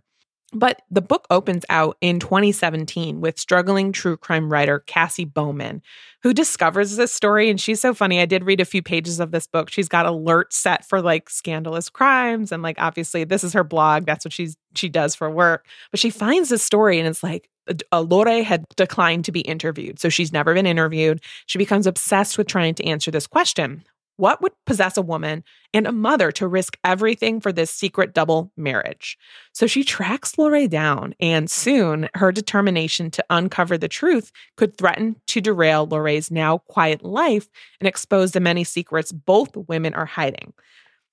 [0.54, 5.82] But the book opens out in 2017 with struggling true crime writer Cassie Bowman,
[6.22, 7.48] who discovers this story.
[7.48, 8.20] And she's so funny.
[8.20, 9.70] I did read a few pages of this book.
[9.70, 12.52] She's got alerts set for like scandalous crimes.
[12.52, 14.04] And like, obviously, this is her blog.
[14.04, 15.66] That's what she's she does for work.
[15.90, 17.48] But she finds this story and it's like,
[17.92, 20.00] Lore had declined to be interviewed.
[20.00, 21.22] So she's never been interviewed.
[21.46, 23.84] She becomes obsessed with trying to answer this question
[24.16, 25.42] what would possess a woman
[25.74, 29.18] and a mother to risk everything for this secret double marriage?
[29.52, 35.16] So she tracks Lore down, and soon her determination to uncover the truth could threaten
[35.28, 37.48] to derail Lore's now quiet life
[37.80, 40.52] and expose the many secrets both women are hiding.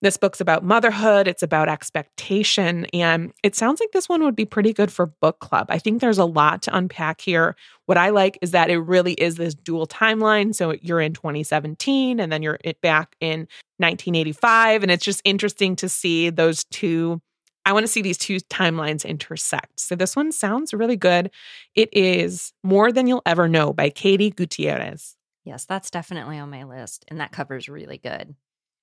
[0.02, 4.46] This book's about motherhood, it's about expectation, and it sounds like this one would be
[4.46, 5.68] pretty good for book club.
[5.70, 7.58] I think there's a lot to unpack here.
[7.86, 10.56] What I like is that it really is this dual timeline.
[10.56, 13.40] So you're in 2017 and then you're back in
[13.78, 14.84] 1985.
[14.84, 17.22] And it's just interesting to see those two.
[17.66, 19.82] I want to see these two timelines intersect.
[19.82, 21.30] So this one sounds really good.
[21.76, 25.18] It is More Than You'll Ever Know by Katie Gutierrez.
[25.44, 27.04] Yes, that's definitely on my list.
[27.10, 28.36] And that cover's really good.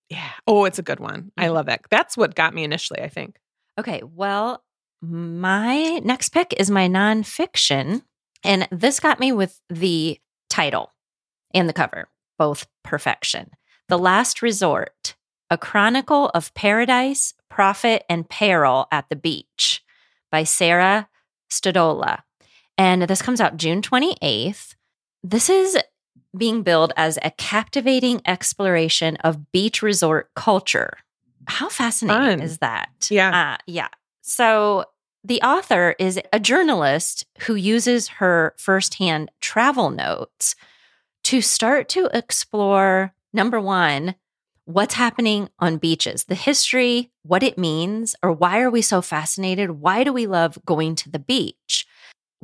[0.08, 0.30] Yeah.
[0.46, 1.32] Oh, it's a good one.
[1.36, 1.54] I mm-hmm.
[1.54, 1.80] love it.
[1.90, 3.36] That's what got me initially, I think.
[3.78, 4.02] Okay.
[4.02, 4.62] Well,
[5.02, 8.02] my next pick is my nonfiction.
[8.44, 10.92] And this got me with the title
[11.52, 13.50] and the cover, both perfection.
[13.88, 15.16] The Last Resort,
[15.50, 19.82] a chronicle of paradise, profit, and peril at the beach
[20.30, 21.08] by Sarah
[21.50, 22.22] Stodola.
[22.78, 24.74] And this comes out June 28th.
[25.22, 25.78] This is
[26.36, 30.98] being billed as a captivating exploration of beach resort culture.
[31.46, 32.40] How fascinating Fun.
[32.40, 33.08] is that?
[33.10, 33.54] Yeah.
[33.54, 33.88] Uh, yeah.
[34.22, 34.84] So
[35.24, 40.54] the author is a journalist who uses her firsthand travel notes
[41.24, 44.14] to start to explore number one,
[44.64, 49.72] what's happening on beaches, the history, what it means, or why are we so fascinated?
[49.72, 51.86] Why do we love going to the beach?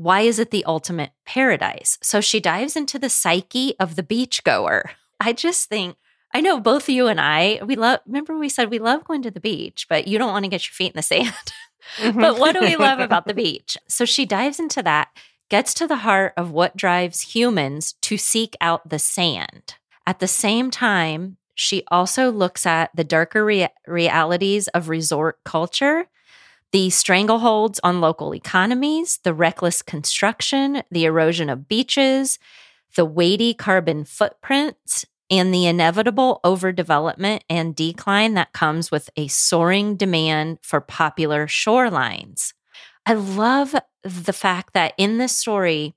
[0.03, 1.99] Why is it the ultimate paradise?
[2.03, 4.91] So she dives into the psyche of the beachgoer.
[5.21, 5.97] I just think,
[6.35, 9.31] I know both you and I, we love, remember we said we love going to
[9.31, 11.35] the beach, but you don't want to get your feet in the sand.
[11.99, 12.21] Mm-hmm.
[12.21, 13.77] but what do we love about the beach?
[13.88, 15.09] So she dives into that,
[15.51, 19.75] gets to the heart of what drives humans to seek out the sand.
[20.07, 26.09] At the same time, she also looks at the darker rea- realities of resort culture
[26.73, 32.39] the strangleholds on local economies, the reckless construction, the erosion of beaches,
[32.97, 39.97] the weighty carbon footprints, and the inevitable overdevelopment and decline that comes with a soaring
[39.97, 42.53] demand for popular shorelines.
[43.07, 45.95] I love the fact that in this story,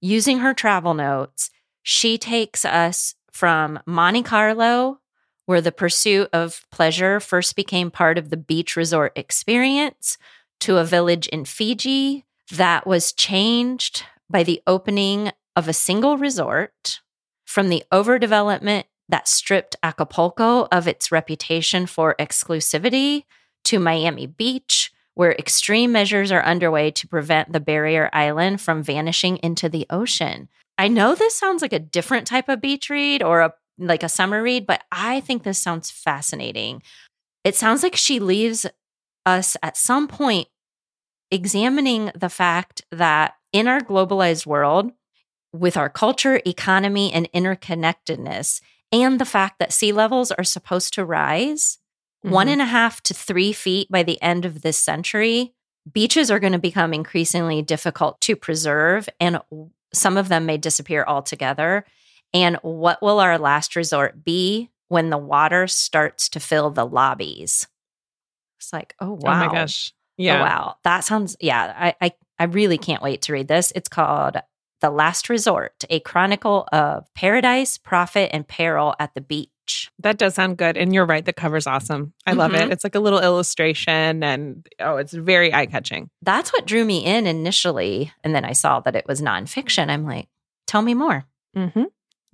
[0.00, 1.50] using her travel notes,
[1.82, 4.98] she takes us from Monte Carlo
[5.46, 10.16] where the pursuit of pleasure first became part of the beach resort experience,
[10.60, 17.00] to a village in Fiji that was changed by the opening of a single resort,
[17.44, 23.24] from the overdevelopment that stripped Acapulco of its reputation for exclusivity,
[23.64, 29.38] to Miami Beach, where extreme measures are underway to prevent the barrier island from vanishing
[29.38, 30.48] into the ocean.
[30.76, 34.08] I know this sounds like a different type of beach read or a like a
[34.08, 36.82] summer read, but I think this sounds fascinating.
[37.42, 38.66] It sounds like she leaves
[39.26, 40.48] us at some point
[41.30, 44.92] examining the fact that in our globalized world,
[45.52, 48.60] with our culture, economy, and interconnectedness,
[48.92, 51.78] and the fact that sea levels are supposed to rise
[52.24, 52.34] mm-hmm.
[52.34, 55.52] one and a half to three feet by the end of this century,
[55.90, 59.40] beaches are going to become increasingly difficult to preserve, and
[59.92, 61.84] some of them may disappear altogether.
[62.34, 67.66] And what will our last resort be when the water starts to fill the lobbies?
[68.58, 69.32] It's like, oh wow.
[69.42, 69.92] Oh my gosh.
[70.16, 70.40] Yeah.
[70.40, 70.76] Oh, wow.
[70.84, 73.72] That sounds yeah, I, I I really can't wait to read this.
[73.76, 74.36] It's called
[74.80, 79.90] The Last Resort, a chronicle of paradise, profit, and peril at the beach.
[80.00, 80.76] That does sound good.
[80.76, 81.24] And you're right.
[81.24, 82.12] The cover's awesome.
[82.26, 82.66] I love Mhm.
[82.66, 82.72] it.
[82.72, 86.10] It's like a little illustration and oh, it's very eye catching.
[86.22, 88.12] That's what drew me in initially.
[88.24, 89.88] And then I saw that it was nonfiction.
[89.88, 90.28] I'm like,
[90.66, 91.24] tell me more.
[91.54, 91.84] hmm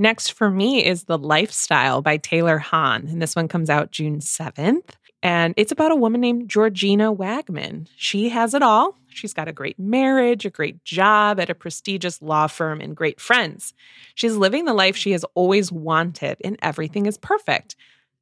[0.00, 3.06] Next for me is The Lifestyle by Taylor Hahn.
[3.06, 4.94] And this one comes out June 7th.
[5.22, 7.86] And it's about a woman named Georgina Wagman.
[7.96, 8.96] She has it all.
[9.08, 13.20] She's got a great marriage, a great job at a prestigious law firm, and great
[13.20, 13.74] friends.
[14.14, 17.76] She's living the life she has always wanted, and everything is perfect.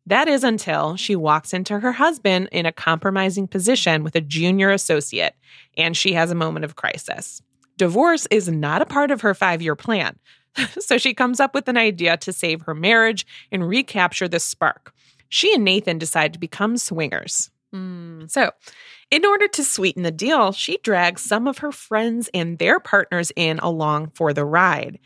[0.04, 4.72] That is until she walks into her husband in a compromising position with a junior
[4.72, 5.36] associate,
[5.76, 7.40] and she has a moment of crisis.
[7.76, 10.18] Divorce is not a part of her five year plan.
[10.78, 14.92] so she comes up with an idea to save her marriage and recapture the spark.
[15.28, 17.50] She and Nathan decide to become swingers.
[17.72, 18.26] Hmm.
[18.28, 18.52] So,
[19.10, 23.30] in order to sweeten the deal, she drags some of her friends and their partners
[23.36, 24.98] in along for the ride.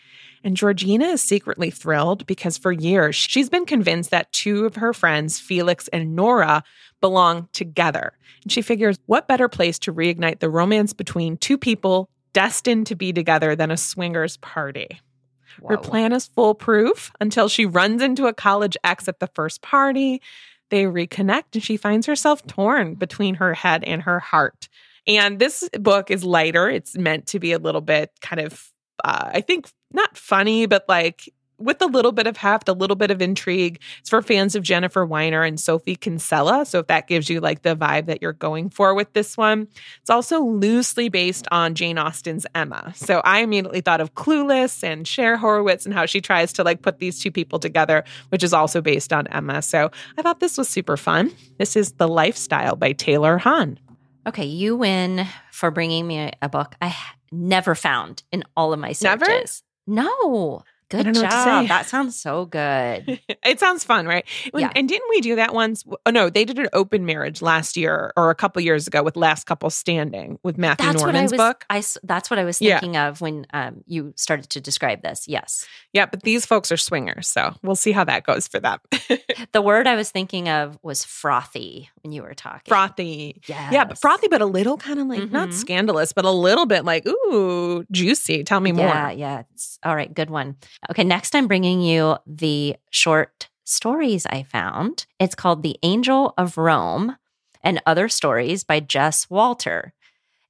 [0.45, 4.93] And Georgina is secretly thrilled because for years she's been convinced that two of her
[4.93, 6.65] friends, Felix and Nora,
[7.01, 8.13] belong together.
[8.43, 12.97] And she figures what better place to reignite the romance between two people destined to
[12.97, 15.01] be together than a swingers party.
[15.67, 20.23] Her plan is foolproof until she runs into a college ex at the first party.
[20.71, 24.69] They reconnect and she finds herself torn between her head and her heart.
[25.07, 26.71] And this book is lighter.
[26.71, 28.71] It's meant to be a little bit kind of,
[29.05, 31.33] uh, I think, not funny, but like
[31.63, 33.81] with a little bit of heft, a little bit of intrigue.
[34.01, 36.67] It's for fans of Jennifer Weiner and Sophie Kinsella.
[36.67, 39.69] So if that gives you like the vibe that you're going for with this one,
[40.01, 42.93] it's also loosely based on Jane Austen's Emma.
[42.97, 46.83] So I immediately thought of Clueless and Cher Horowitz and how she tries to like
[46.83, 49.63] put these two people together, which is also based on Emma.
[49.63, 51.31] So I thought this was super fun.
[51.59, 53.79] This is The Lifestyle by Taylor Hahn.
[54.27, 56.97] Okay, you win for bringing me a, book I
[57.33, 59.25] never found in all of my Never?
[59.25, 59.63] searches.
[59.87, 60.63] No.
[60.93, 61.69] Good don't know what to job.
[61.69, 63.21] That sounds so good.
[63.45, 64.25] it sounds fun, right?
[64.53, 64.73] When- Yeah.
[64.77, 65.85] And didn't we do that once?
[66.07, 69.17] Oh no, they did an open marriage last year or a couple years ago with
[69.17, 71.39] Last Couple Standing with Matthew That's what I Norman's was.
[71.39, 71.65] book.
[71.71, 72.79] I that's what I was Yeah.
[72.81, 75.27] thinking of when um, you started to describe this.
[75.27, 78.79] Yes, Yeah, but these folks are swingers, so we'll see how that goes for them.
[79.53, 82.69] the word I was thinking of was frothy when you were talking.
[82.69, 83.41] frothy.
[83.47, 83.73] Yes.
[83.73, 85.53] Yeah, but frothy, but a little kind of like not Mhm.
[85.55, 88.45] scandalous, but a little bit like, ooh, juicy.
[88.45, 88.87] Tell me more.
[88.87, 89.43] Yeah, yeah.
[89.85, 90.57] All right, good one.
[90.91, 95.07] Okay, next I'm bringing you the short stories I found.
[95.21, 97.17] It's called The Angel of Rome
[97.63, 99.93] and Other Stories by Jess Walter.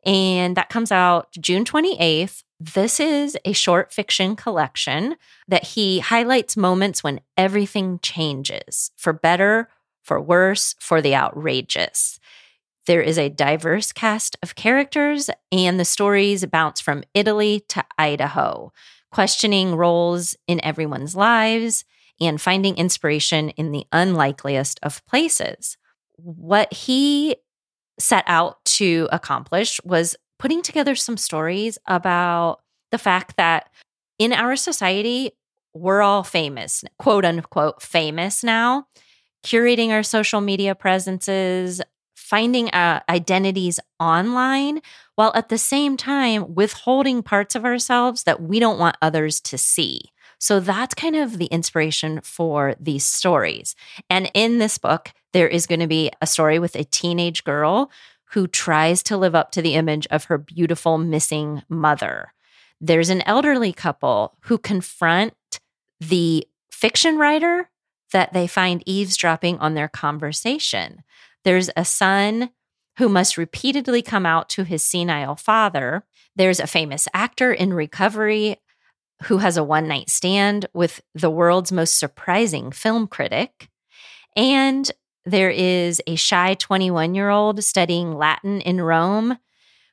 [0.06, 2.44] And that comes out June 28th.
[2.58, 5.16] This is a short fiction collection
[5.48, 9.68] that he highlights moments when everything changes for better,
[10.02, 12.18] for worse, for the outrageous.
[12.86, 18.72] There is a diverse cast of characters, and the stories bounce from Italy to Idaho,
[19.12, 21.84] questioning roles in everyone's lives
[22.20, 25.76] and finding inspiration in the unlikeliest of places.
[26.16, 27.36] What he
[27.98, 32.60] set out to accomplish was putting together some stories about
[32.90, 33.70] the fact that
[34.18, 35.32] in our society,
[35.74, 38.86] we're all famous, quote unquote, famous now,
[39.44, 41.80] curating our social media presences,
[42.32, 44.80] finding uh, identities online,
[45.16, 49.58] while at the same time withholding parts of ourselves that we don't want others to
[49.58, 50.00] see.
[50.38, 53.76] So that's kind of the inspiration for these stories.
[54.08, 57.90] And in this book, there is going to be a story with a teenage girl
[58.30, 62.32] who tries to live up to the image of her beautiful missing mother.
[62.80, 65.34] There's an elderly couple who confront
[66.00, 67.68] the fiction writer
[68.12, 71.02] that they find eavesdropping on their conversation.
[71.44, 72.50] There's a son
[72.98, 76.04] who must repeatedly come out to his senile father.
[76.36, 78.56] There's a famous actor in recovery
[79.24, 83.68] who has a one night stand with the world's most surprising film critic.
[84.36, 84.90] And
[85.24, 89.38] there is a shy 21 year old studying Latin in Rome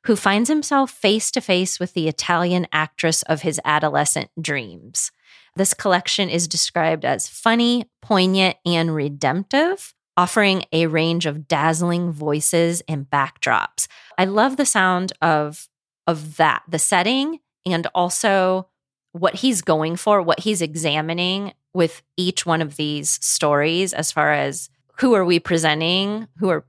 [0.05, 5.11] who finds himself face to face with the Italian actress of his adolescent dreams.
[5.55, 12.83] This collection is described as funny, poignant, and redemptive, offering a range of dazzling voices
[12.89, 13.87] and backdrops.
[14.17, 15.69] I love the sound of
[16.07, 18.67] of that, the setting and also
[19.13, 24.33] what he's going for, what he's examining with each one of these stories as far
[24.33, 26.65] as who are we presenting, who are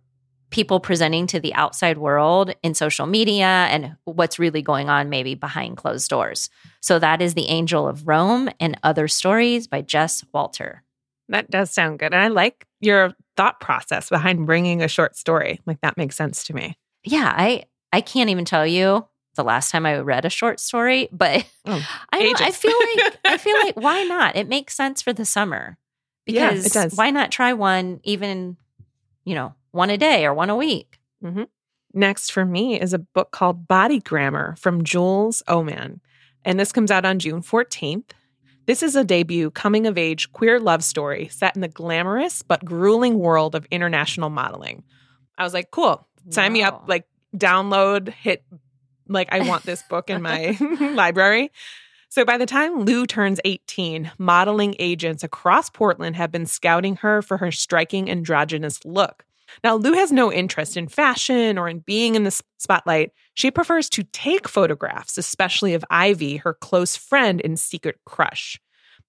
[0.51, 5.34] people presenting to the outside world in social media and what's really going on maybe
[5.34, 6.51] behind closed doors.
[6.80, 10.84] So that is The Angel of Rome and Other Stories by Jess Walter.
[11.30, 12.12] That does sound good.
[12.12, 15.61] And I like your thought process behind bringing a short story.
[15.64, 16.76] Like that makes sense to me.
[17.05, 21.09] Yeah, I I can't even tell you the last time I read a short story,
[21.11, 21.82] but Oh,
[22.12, 24.36] I I feel like I feel like why not?
[24.36, 25.78] It makes sense for the summer.
[26.26, 26.97] Yeah, Because does.
[26.97, 28.59] why not try one even,
[29.24, 30.99] you know, one a day or one a week?
[31.24, 31.45] Mm-hmm.
[31.95, 36.01] Next for me is a book called Body Grammar from Jules Ohman.
[36.45, 38.11] And this comes out on June 14th.
[38.70, 42.64] This is a debut coming of age queer love story set in the glamorous but
[42.64, 44.84] grueling world of international modeling.
[45.36, 47.04] I was like, cool, sign me up, like
[47.36, 48.44] download, hit,
[49.08, 50.56] like, I want this book in my
[50.94, 51.50] library.
[52.10, 57.22] So by the time Lou turns 18, modeling agents across Portland have been scouting her
[57.22, 59.24] for her striking androgynous look.
[59.62, 63.12] Now, Lou has no interest in fashion or in being in the spotlight.
[63.34, 68.61] She prefers to take photographs, especially of Ivy, her close friend and secret crush.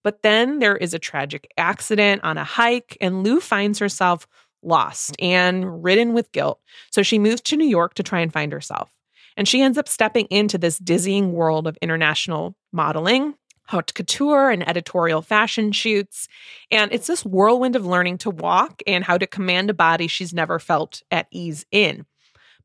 [0.03, 4.27] But then there is a tragic accident on a hike, and Lou finds herself
[4.63, 6.59] lost and ridden with guilt.
[6.91, 8.91] So she moves to New York to try and find herself.
[9.37, 13.35] And she ends up stepping into this dizzying world of international modeling,
[13.71, 16.27] haute couture, and editorial fashion shoots.
[16.69, 20.33] And it's this whirlwind of learning to walk and how to command a body she's
[20.33, 22.05] never felt at ease in.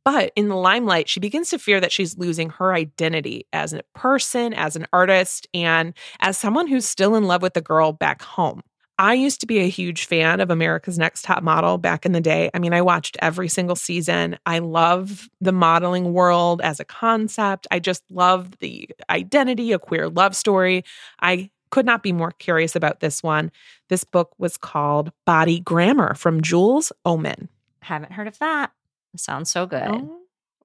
[0.05, 3.83] But in the limelight, she begins to fear that she's losing her identity as a
[3.95, 8.23] person, as an artist, and as someone who's still in love with the girl back
[8.23, 8.63] home.
[8.99, 12.21] I used to be a huge fan of America's Next Top Model back in the
[12.21, 12.51] day.
[12.55, 14.39] I mean, I watched every single season.
[14.47, 17.67] I love the modeling world as a concept.
[17.71, 20.83] I just love the identity, a queer love story.
[21.21, 23.51] I could not be more curious about this one.
[23.89, 27.49] This book was called Body Grammar from Jules Ohman.
[27.83, 28.73] Haven't heard of that.
[29.17, 29.83] Sounds so good.
[29.87, 30.21] Oh,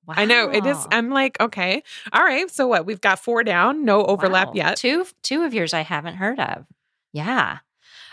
[0.07, 0.77] I know it is.
[0.91, 2.49] I'm like, okay, all right.
[2.49, 2.85] So what?
[2.85, 4.53] We've got four down, no overlap Wow.
[4.55, 4.77] yet.
[4.77, 6.65] Two two of yours I haven't heard of.
[7.13, 7.59] Yeah.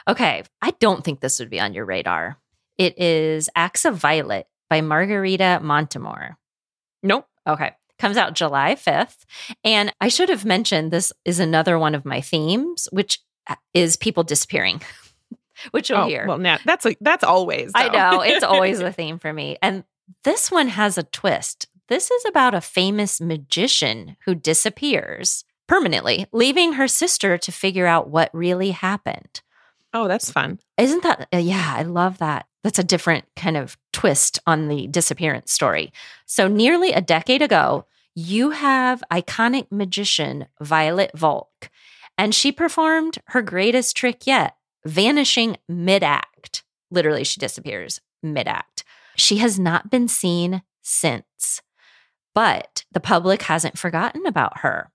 [0.09, 0.42] Okay.
[0.62, 2.38] I don't think this would be on your radar.
[2.78, 6.36] It is Acts of Violet by Margarita Montimore.
[7.02, 7.26] Nope.
[7.46, 7.72] Okay.
[7.98, 9.24] Comes out July 5th.
[9.64, 13.96] And I should have mentioned this is another one of my themes, which uh, is
[13.96, 14.80] people disappearing,
[15.72, 16.26] which you'll oh, hear.
[16.26, 17.72] well, now that's like that's always.
[17.74, 18.20] I know.
[18.20, 19.59] It's always a theme for me.
[19.61, 19.84] And
[20.24, 21.66] this one has a twist.
[21.88, 28.09] This is about a famous magician who disappears permanently, leaving her sister to figure out
[28.09, 29.40] what really happened.
[29.93, 30.59] Oh, that's fun.
[30.76, 32.47] Isn't that, uh, yeah, I love that.
[32.64, 35.93] That's a different kind of twist on the disappearance story.
[36.26, 41.70] So, nearly a decade ago, you have iconic magician Violet Volk,
[42.16, 46.64] and she performed her greatest trick yet, vanishing mid act.
[46.91, 48.84] Literally, she disappears mid act.
[49.16, 51.62] She has not been seen since,
[52.34, 54.91] but the public hasn't forgotten about her.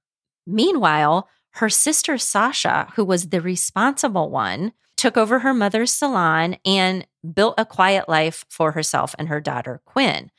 [0.45, 4.73] Meanwhile, her sister Sasha, who was the responsible one,
[5.03, 9.81] took over her mother's salon and built a quiet life for herself and her daughter
[9.83, 10.31] Quinn.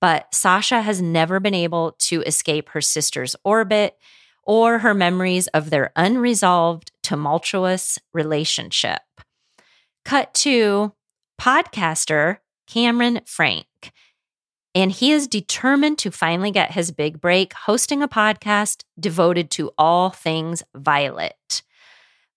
[0.00, 3.98] But Sasha has never been able to escape her sister's orbit
[4.44, 9.02] or her memories of their unresolved, tumultuous relationship.
[10.06, 10.94] Cut to
[11.38, 13.66] podcaster Cameron Frank.
[14.74, 19.70] And he is determined to finally get his big break, hosting a podcast devoted to
[19.76, 21.62] all things Violet.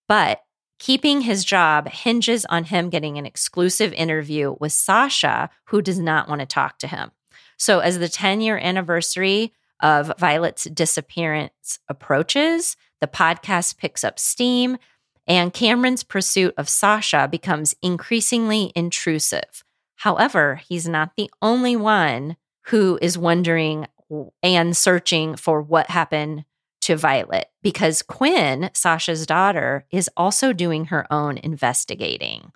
[0.10, 0.42] But
[0.82, 6.28] keeping his job hinges on him getting an exclusive interview with Sasha, who does not
[6.28, 7.12] want to talk to him.
[7.56, 14.80] So, as the 10 year anniversary of Violet's disappearance approaches, the podcast picks up steam,
[15.28, 19.64] and Cameron's pursuit of Sasha becomes increasingly intrusive.
[19.98, 22.38] However, he's not the only one
[22.70, 23.86] who is wondering
[24.42, 26.44] and searching for what happened
[26.82, 32.52] to Violet because Quinn, Sasha's daughter, is also doing her own investigating.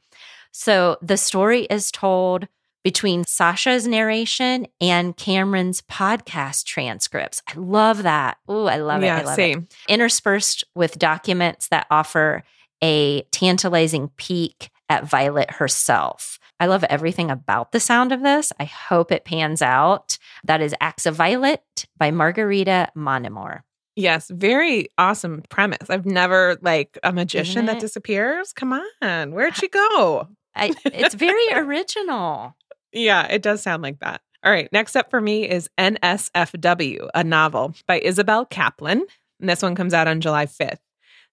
[0.51, 2.47] So the story is told
[2.83, 7.41] between Sasha's narration and Cameron's podcast transcripts.
[7.47, 8.37] I love that.
[8.49, 9.21] Ooh, I love yeah, it.
[9.21, 9.67] I love it same.
[9.89, 12.43] interspersed with documents that offer
[12.83, 16.39] a tantalizing peek at Violet herself.
[16.59, 18.53] I love everything about the sound of this.
[18.59, 20.17] I hope it pans out.
[20.43, 23.64] That is Acts of Violet by Margarita Montimore.
[23.95, 25.89] Yes, very awesome premise.
[25.89, 28.51] I've never like a magician that disappears.
[28.51, 30.27] Come on, where'd she go?
[30.53, 32.55] I, it's very original.
[32.91, 34.21] Yeah, it does sound like that.
[34.43, 39.05] All right, next up for me is NSFW, a novel by Isabel Kaplan.
[39.39, 40.79] And this one comes out on July 5th.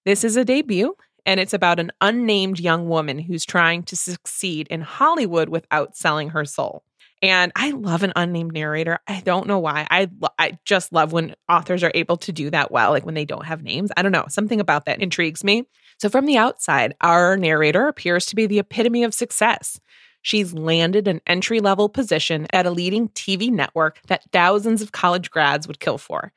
[0.05, 0.95] This is a debut,
[1.25, 6.29] and it's about an unnamed young woman who's trying to succeed in Hollywood without selling
[6.29, 6.83] her soul.
[7.23, 8.99] And I love an unnamed narrator.
[9.07, 9.87] I don't know why.
[9.89, 13.23] I I just love when authors are able to do that well, like when they
[13.23, 13.91] don't have names.
[13.95, 14.25] I don't know.
[14.27, 15.63] Something about that intrigues me.
[15.99, 19.79] So from the outside, our narrator appears to be the epitome of success.
[20.21, 25.31] She's landed an entry level position at a leading TV network that thousands of college
[25.31, 26.33] grads would kill for.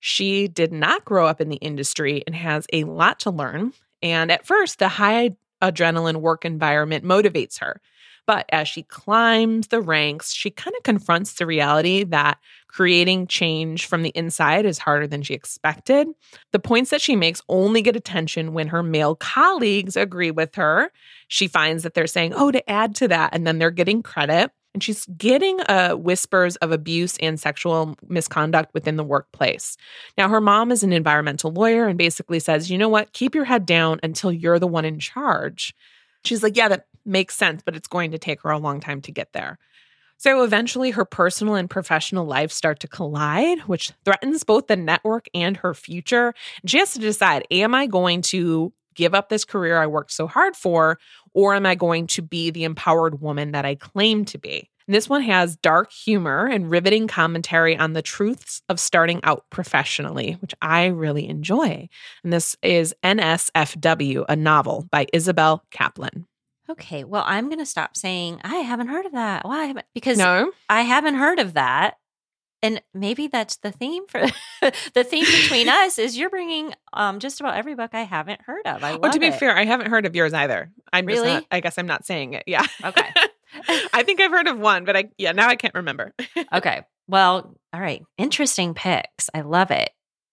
[0.00, 3.72] She did not grow up in the industry and has a lot to learn.
[4.02, 7.80] And at first, the high adrenaline work environment motivates her.
[8.26, 13.86] But as she climbs the ranks, she kind of confronts the reality that creating change
[13.86, 16.08] from the inside is harder than she expected.
[16.52, 20.90] The points that she makes only get attention when her male colleagues agree with her.
[21.28, 24.50] She finds that they're saying, oh, to add to that, and then they're getting credit.
[24.74, 29.78] And she's getting uh, whispers of abuse and sexual misconduct within the workplace.
[30.18, 33.46] Now, her mom is an environmental lawyer and basically says, you know what, keep your
[33.46, 35.74] head down until you're the one in charge.
[36.24, 39.00] She's like, yeah, that makes sense, but it's going to take her a long time
[39.02, 39.58] to get there.
[40.18, 45.26] So eventually, her personal and professional lives start to collide, which threatens both the network
[45.34, 46.34] and her future.
[46.64, 50.26] She has to decide Am I going to give up this career I worked so
[50.26, 50.98] hard for,
[51.34, 54.70] or am I going to be the empowered woman that I claim to be?
[54.86, 59.44] And this one has dark humor and riveting commentary on the truths of starting out
[59.50, 61.88] professionally, which I really enjoy.
[62.22, 66.26] And this is NSFW, a novel by Isabel Kaplan.
[66.68, 69.44] Okay, well, I'm going to stop saying I haven't heard of that.
[69.44, 69.58] Why?
[69.58, 71.96] Well, haven't because no, I haven't heard of that,
[72.62, 74.20] and maybe that's the theme for
[74.94, 78.66] the theme between us is you're bringing um just about every book I haven't heard
[78.66, 78.82] of.
[78.82, 79.34] I love well, to be it.
[79.34, 80.70] fair, I haven't heard of yours either.
[80.92, 81.28] I'm really.
[81.28, 82.44] Not, I guess I'm not saying it.
[82.46, 82.66] Yeah.
[82.84, 83.08] Okay.
[83.92, 86.12] I think I've heard of one, but I yeah now I can't remember.
[86.52, 86.82] okay.
[87.08, 88.02] Well, all right.
[88.18, 89.30] Interesting picks.
[89.32, 89.90] I love it.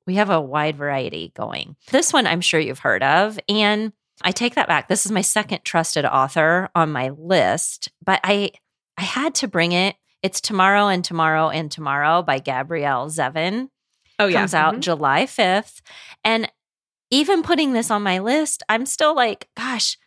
[0.08, 1.76] We have a wide variety going.
[1.92, 3.94] This one I'm sure you've heard of, and
[4.24, 4.88] I take that back.
[4.88, 8.52] This is my second trusted author on my list, but I
[8.98, 9.96] I had to bring it.
[10.22, 13.70] It's Tomorrow and Tomorrow and Tomorrow by Gabrielle Zevin.
[14.20, 14.40] Oh yeah.
[14.40, 14.82] Comes out mm-hmm.
[14.82, 15.82] July 5th.
[16.24, 16.50] And
[17.12, 19.98] even putting this on my list, I'm still like, gosh,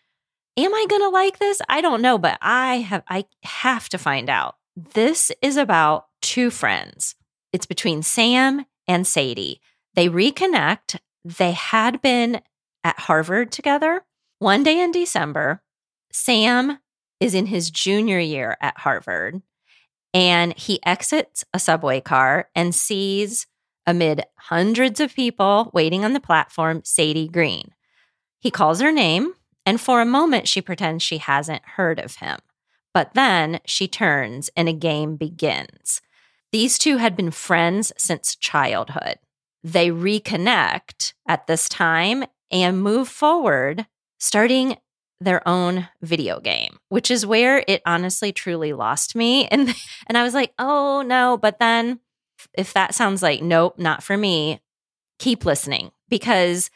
[0.57, 1.61] am I going to like this?
[1.69, 4.57] I don't know, but I have I have to find out.
[4.75, 7.15] This is about two friends.
[7.53, 9.61] It's between Sam and Sadie.
[9.95, 10.99] They reconnect.
[11.25, 12.41] They had been
[12.85, 14.05] at Harvard together.
[14.39, 15.63] One day in December,
[16.13, 16.79] Sam
[17.21, 19.43] is in his junior year at Harvard
[20.13, 23.47] and he exits a subway car and sees,
[23.87, 27.75] amid hundreds of people waiting on the platform, Sadie Green.
[28.41, 29.35] He calls her name,
[29.65, 32.39] and for a moment, she pretends she hasn't heard of him.
[32.95, 36.01] But then she turns and a game begins.
[36.51, 39.19] These two had been friends since childhood.
[39.63, 43.87] They reconnect at this time and move forward,
[44.19, 44.77] starting
[45.21, 49.49] their own video game, which is where it honestly truly lost me.
[49.51, 49.75] And
[50.07, 52.01] and I was like, "Oh no," but then
[52.57, 54.61] if that sounds like nope, not for me,
[55.19, 56.71] keep listening because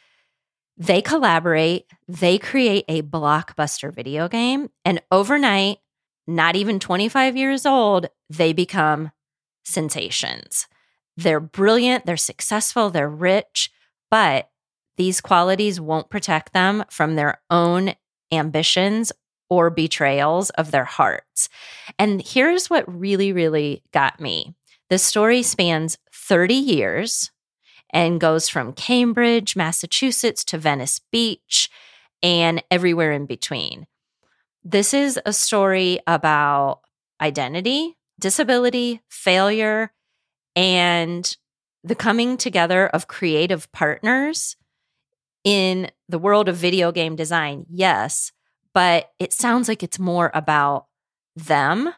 [0.76, 5.78] they collaborate, they create a blockbuster video game, and overnight,
[6.26, 9.10] not even 25 years old, they become
[9.64, 10.66] sensations.
[11.18, 13.70] They're brilliant, they're successful, they're rich,
[14.10, 14.48] but
[15.00, 17.94] these qualities won't protect them from their own
[18.30, 19.10] ambitions
[19.48, 21.48] or betrayals of their hearts.
[21.98, 24.54] And here's what really, really got me
[24.90, 27.30] the story spans 30 years
[27.88, 31.70] and goes from Cambridge, Massachusetts to Venice Beach
[32.22, 33.86] and everywhere in between.
[34.62, 36.80] This is a story about
[37.22, 39.94] identity, disability, failure,
[40.54, 41.38] and
[41.82, 44.56] the coming together of creative partners
[45.44, 48.32] in the world of video game design, yes,
[48.74, 50.86] but it sounds like it's more about
[51.34, 51.92] them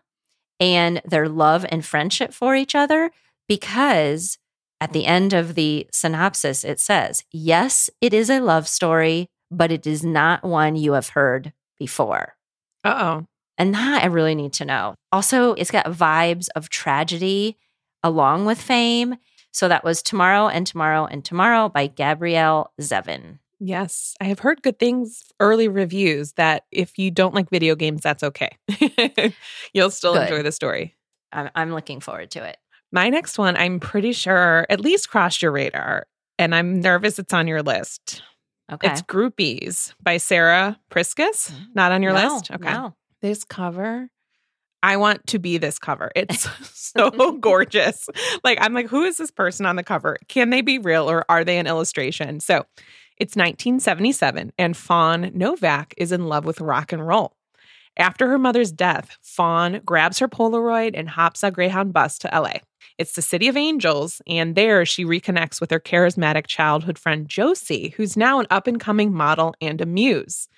[0.60, 3.10] and their love and friendship for each other
[3.48, 4.38] because
[4.80, 9.70] at the end of the synopsis, it says, Yes, it is a love story, but
[9.70, 12.34] it is not one you have heard before.
[12.84, 13.26] Uh oh.
[13.58, 14.94] And that I really need to know.
[15.12, 17.58] Also, it's got vibes of tragedy
[18.02, 19.16] along with fame.
[19.52, 23.38] So that was Tomorrow and Tomorrow and Tomorrow by Gabrielle Zevin.
[23.60, 28.00] Yes, I have heard good things, early reviews that if you don't like video games,
[28.02, 28.56] that's okay.
[29.72, 30.22] You'll still good.
[30.22, 30.96] enjoy the story.
[31.32, 32.56] I'm, I'm looking forward to it.
[32.90, 36.06] My next one, I'm pretty sure at least crossed your radar,
[36.38, 38.22] and I'm nervous it's on your list.
[38.70, 38.90] Okay.
[38.90, 41.50] It's Groupies by Sarah Priscus.
[41.50, 42.50] Mm, Not on your no, list?
[42.50, 42.72] Okay.
[42.72, 42.94] No.
[43.20, 44.08] This cover
[44.82, 46.10] I want to be this cover.
[46.16, 48.08] It's so gorgeous.
[48.44, 50.18] Like, I'm like, who is this person on the cover?
[50.28, 52.40] Can they be real or are they an illustration?
[52.40, 52.66] So
[53.18, 57.36] it's 1977, and Fawn Novak is in love with rock and roll.
[57.96, 62.54] After her mother's death, Fawn grabs her Polaroid and hops a Greyhound bus to LA.
[62.98, 67.90] It's the City of Angels, and there she reconnects with her charismatic childhood friend Josie,
[67.96, 70.48] who's now an up and coming model and a muse.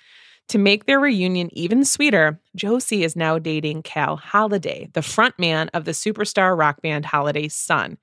[0.49, 5.85] To make their reunion even sweeter, Josie is now dating Cal Holiday, the frontman of
[5.85, 7.97] the superstar rock band Holiday's son.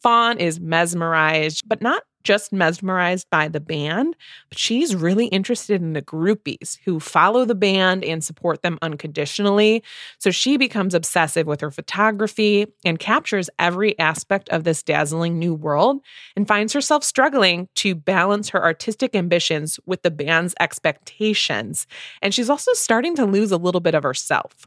[0.00, 4.16] Fawn is mesmerized, but not just mesmerized by the band,
[4.48, 9.82] but she's really interested in the groupies who follow the band and support them unconditionally.
[10.18, 15.54] So she becomes obsessive with her photography and captures every aspect of this dazzling new
[15.54, 16.00] world
[16.36, 21.86] and finds herself struggling to balance her artistic ambitions with the band's expectations.
[22.20, 24.66] And she's also starting to lose a little bit of herself.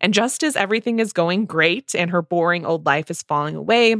[0.00, 3.96] And just as everything is going great and her boring old life is falling away,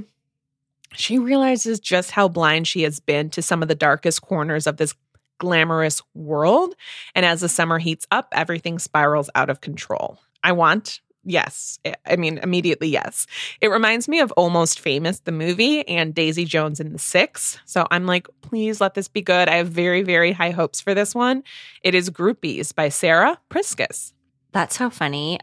[0.95, 4.77] she realizes just how blind she has been to some of the darkest corners of
[4.77, 4.95] this
[5.39, 6.75] glamorous world.
[7.15, 10.19] And as the summer heats up, everything spirals out of control.
[10.43, 13.27] I want, yes, eh, I mean, immediately, yes.
[13.61, 17.59] It reminds me of Almost Famous, the movie, and Daisy Jones and the Six.
[17.65, 19.49] So I'm like, please let this be good.
[19.49, 21.45] I have very, very high hopes for this one.
[21.83, 24.13] It is Groupies by Sarah Priscus.
[24.53, 25.39] That's so funny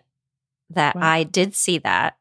[0.71, 1.01] that wow.
[1.03, 2.17] I did see that.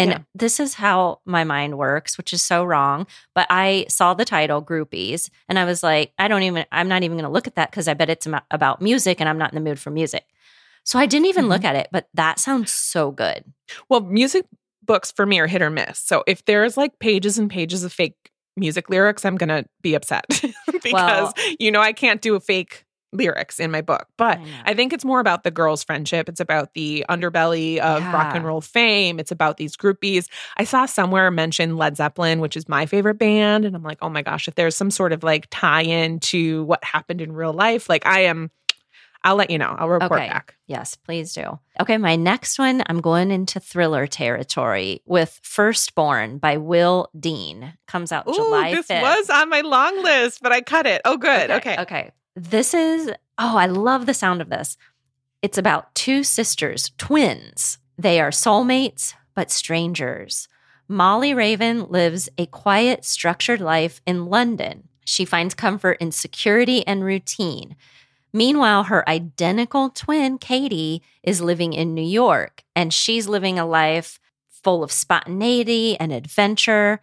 [0.00, 0.18] And yeah.
[0.34, 3.06] this is how my mind works, which is so wrong.
[3.34, 7.02] But I saw the title Groupies and I was like, I don't even, I'm not
[7.02, 9.52] even going to look at that because I bet it's about music and I'm not
[9.52, 10.24] in the mood for music.
[10.84, 11.52] So I didn't even mm-hmm.
[11.52, 13.44] look at it, but that sounds so good.
[13.88, 14.46] Well, music
[14.82, 15.98] books for me are hit or miss.
[15.98, 18.16] So if there's like pages and pages of fake
[18.56, 20.24] music lyrics, I'm going to be upset
[20.82, 24.44] because well, you know I can't do a fake lyrics in my book, but oh,
[24.64, 26.28] I, I, think it's more about the girls' friendship.
[26.28, 28.12] It's about the underbelly of yeah.
[28.12, 29.18] rock and roll fame.
[29.18, 30.28] It's about these groupies.
[30.56, 33.64] I saw somewhere mention Led Zeppelin, which is my favorite band.
[33.64, 36.64] And I'm like, oh my gosh, if there's some sort of like tie in to
[36.64, 38.50] what happened in real life, like I am.
[39.22, 39.76] I'll let you know.
[39.78, 40.28] I'll report okay.
[40.28, 40.54] back.
[40.66, 41.58] Yes, please do.
[41.78, 47.74] Okay, my next one, I'm going into thriller territory with Firstborn by Will Dean.
[47.86, 49.02] Comes out Ooh, July this 5th.
[49.02, 51.02] was on my long list, but I cut it.
[51.04, 51.50] Oh, good.
[51.50, 51.72] Okay.
[51.72, 51.82] Okay.
[51.82, 52.10] okay.
[52.42, 54.78] This is, oh, I love the sound of this.
[55.42, 57.76] It's about two sisters, twins.
[57.98, 60.48] They are soulmates, but strangers.
[60.88, 64.88] Molly Raven lives a quiet, structured life in London.
[65.04, 67.76] She finds comfort in security and routine.
[68.32, 74.18] Meanwhile, her identical twin, Katie, is living in New York and she's living a life
[74.48, 77.02] full of spontaneity and adventure.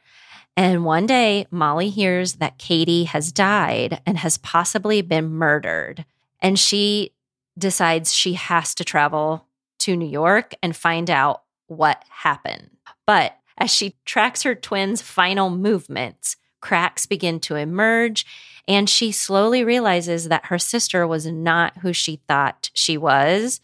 [0.58, 6.04] And one day, Molly hears that Katie has died and has possibly been murdered.
[6.40, 7.14] And she
[7.56, 9.46] decides she has to travel
[9.80, 12.72] to New York and find out what happened.
[13.06, 18.26] But as she tracks her twins' final movements, cracks begin to emerge,
[18.68, 23.62] and she slowly realizes that her sister was not who she thought she was,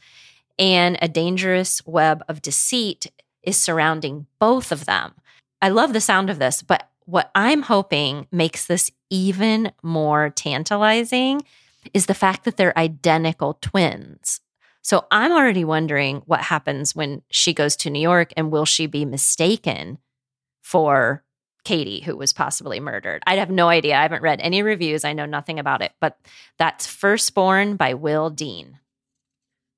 [0.60, 5.14] and a dangerous web of deceit is surrounding both of them.
[5.64, 11.42] I love the sound of this, but what I'm hoping makes this even more tantalizing
[11.94, 14.42] is the fact that they're identical twins.
[14.82, 18.88] So I'm already wondering what happens when she goes to New York and will she
[18.88, 20.00] be mistaken
[20.62, 21.24] for
[21.64, 23.24] Katie, who was possibly murdered?
[23.26, 23.96] I have no idea.
[23.96, 25.06] I haven't read any reviews.
[25.06, 26.20] I know nothing about it, but
[26.60, 28.80] that's Firstborn by Will Dean.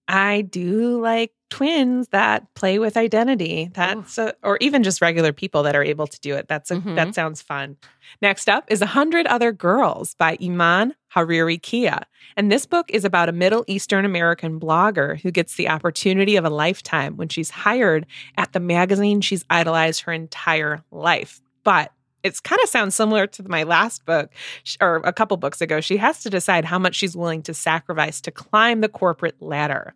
[0.07, 3.69] I do like twins that play with identity.
[3.73, 6.47] That's a, or even just regular people that are able to do it.
[6.47, 6.95] That's a, mm-hmm.
[6.95, 7.77] that sounds fun.
[8.21, 12.01] Next up is A Hundred Other Girls by Iman Hariri Kia.
[12.35, 16.45] And this book is about a Middle Eastern American blogger who gets the opportunity of
[16.45, 18.05] a lifetime when she's hired
[18.37, 21.41] at the magazine she's idolized her entire life.
[21.63, 21.91] But
[22.25, 24.31] it's kind of sounds similar to my last book
[24.81, 25.79] or a couple books ago.
[25.79, 29.93] She has to decide how much she's willing to sacrifice to climb the corporate ladder.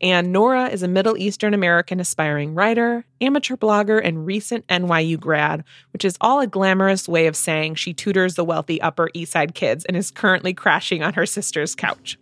[0.00, 5.64] And Nora is a Middle Eastern American aspiring writer, amateur blogger, and recent NYU grad,
[5.92, 9.54] which is all a glamorous way of saying she tutors the wealthy Upper East Side
[9.54, 12.18] kids and is currently crashing on her sister's couch.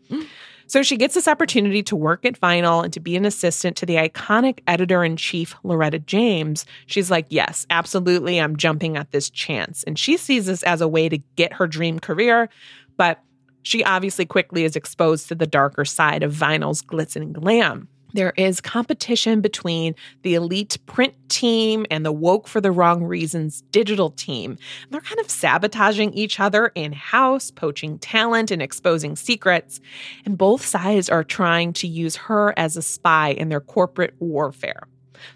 [0.74, 3.86] So she gets this opportunity to work at Vinyl and to be an assistant to
[3.86, 6.66] the iconic editor in chief, Loretta James.
[6.86, 9.84] She's like, Yes, absolutely, I'm jumping at this chance.
[9.84, 12.48] And she sees this as a way to get her dream career.
[12.96, 13.22] But
[13.62, 18.32] she obviously quickly is exposed to the darker side of Vinyl's glitz and glam there
[18.36, 24.10] is competition between the elite print team and the woke for the wrong reasons digital
[24.10, 24.56] team.
[24.90, 29.80] They're kind of sabotaging each other in house, poaching talent and exposing secrets.
[30.24, 34.88] And both sides are trying to use her as a spy in their corporate warfare.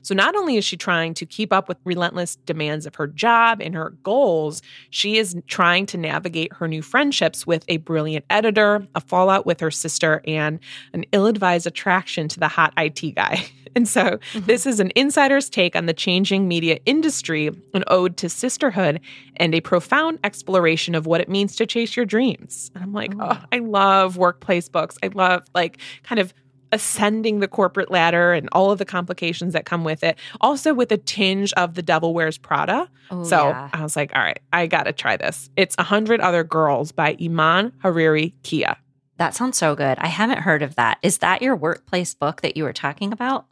[0.03, 3.61] So not only is she trying to keep up with relentless demands of her job
[3.61, 8.87] and her goals, she is trying to navigate her new friendships with a brilliant editor,
[8.95, 10.61] a fallout with her sister, and
[10.93, 13.45] an ill advised attraction to the hot IT guy.
[13.77, 14.47] And so, mm-hmm.
[14.47, 19.01] this is an insider's take on the changing media industry, an ode to sisterhood,
[19.37, 22.71] and a profound exploration of what it means to chase your dreams.
[22.75, 24.97] And I'm like, oh, I love workplace books.
[25.03, 26.33] I love, like, kind of
[26.73, 30.19] ascending the corporate ladder and all of the complications that come with it.
[30.41, 32.89] Also with a tinge of the devil wears Prada.
[33.11, 33.71] Oh, so yeah.
[33.73, 35.51] I was like, all right, I got to try this.
[35.57, 38.77] It's A Hundred Other Girls by Iman Hariri Kia.
[39.17, 39.99] that sounds so good.
[39.99, 40.99] I haven't heard of that.
[41.03, 43.47] Is that your workplace book that you were talking about?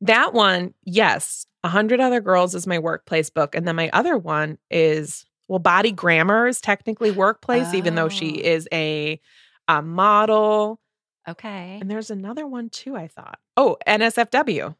[0.00, 1.46] That one, yes.
[1.64, 3.54] A Hundred Other Girls is my workplace book.
[3.54, 8.40] And then my other one is, well, Body Grammar is technically workplace, even though she
[8.42, 8.46] Oh.
[8.48, 9.20] is a,
[9.68, 10.80] a model.
[11.28, 11.78] Okay.
[11.80, 13.38] And there's another one too, I thought.
[13.56, 14.74] Oh, NSFW.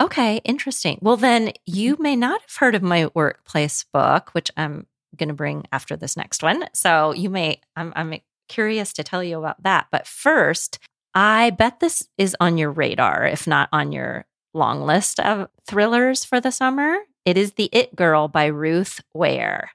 [0.00, 0.98] Okay, interesting.
[1.02, 2.02] Well, then you mm-hmm.
[2.02, 4.86] may not have heard of my workplace book, which I'm
[5.16, 6.64] going to bring after this next one.
[6.72, 8.14] So you may, I'm, I'm
[8.48, 9.88] curious to tell you about that.
[9.90, 10.78] But first,
[11.14, 16.24] I bet this is on your radar, if not on your long list of thrillers
[16.24, 16.98] for the summer.
[17.24, 19.70] It is The It Girl by Ruth Ware.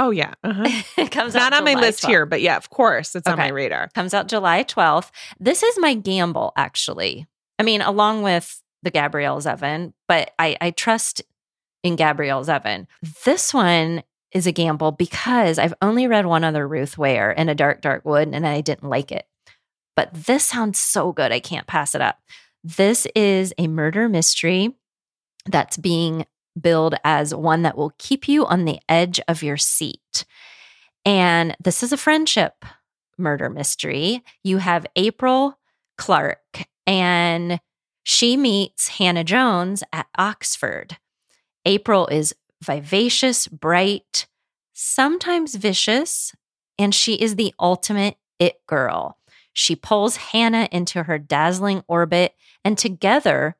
[0.00, 0.32] Oh, yeah.
[0.42, 0.64] Uh-huh.
[0.96, 2.08] it comes not out on my list 12th.
[2.08, 3.90] here, but yeah, of course, it's on my radar.
[3.94, 5.10] Comes out July 12th.
[5.38, 7.26] This is my gamble, actually.
[7.58, 11.20] I mean, along with the Gabrielle Zevin, but I, I trust
[11.82, 12.86] in Gabrielle Zevin.
[13.26, 17.54] This one is a gamble because I've only read one other Ruth Ware in A
[17.54, 19.26] Dark, Dark Wood, and I didn't like it.
[19.96, 21.30] But this sounds so good.
[21.30, 22.20] I can't pass it up.
[22.64, 24.74] This is a murder mystery
[25.44, 26.24] that's being
[26.62, 30.24] billed as one that will keep you on the edge of your seat.
[31.04, 32.64] And this is a friendship
[33.18, 34.22] murder mystery.
[34.42, 35.58] You have April
[35.96, 37.60] Clark, and
[38.02, 40.96] she meets Hannah Jones at Oxford.
[41.66, 44.26] April is vivacious, bright,
[44.72, 46.34] sometimes vicious,
[46.78, 49.18] and she is the ultimate it girl.
[49.52, 52.34] She pulls Hannah into her dazzling orbit,
[52.64, 53.56] and together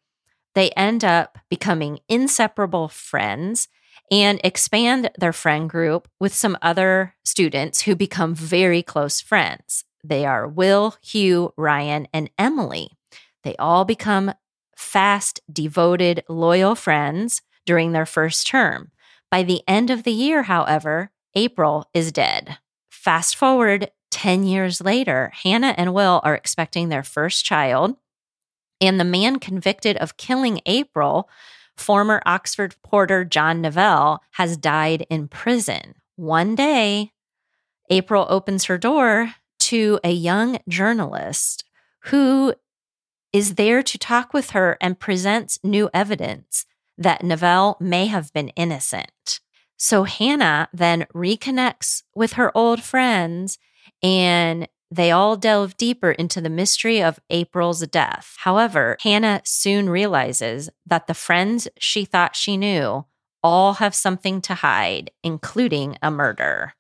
[0.55, 3.69] they end up becoming inseparable friends
[4.11, 9.85] and expand their friend group with some other students who become very close friends.
[10.03, 12.91] They are Will, Hugh, Ryan, and Emily.
[13.45, 14.35] They all become
[14.77, 18.91] fast, devoted, loyal friends during their first term.
[19.31, 22.59] By the end of the year, however, April is dead.
[22.91, 27.97] Fast forward 10 years later, Hannah and Will are expecting their first child,
[28.81, 31.29] and the man convicted of killing April
[31.77, 35.95] former Oxford porter John Neville has died in prison.
[36.17, 37.13] One day,
[37.89, 41.65] April opens her door to a young journalist
[42.05, 42.55] who
[43.33, 46.67] is there to talk with her and presents new evidence
[46.99, 49.41] that Neville may have been innocent.
[49.77, 53.59] So Hannah then reconnects with her old friends
[54.03, 58.35] and they all delve deeper into the mystery of April's death.
[58.39, 63.05] However, Hannah soon realizes that the friends she thought she knew
[63.43, 66.75] all have something to hide, including a murder.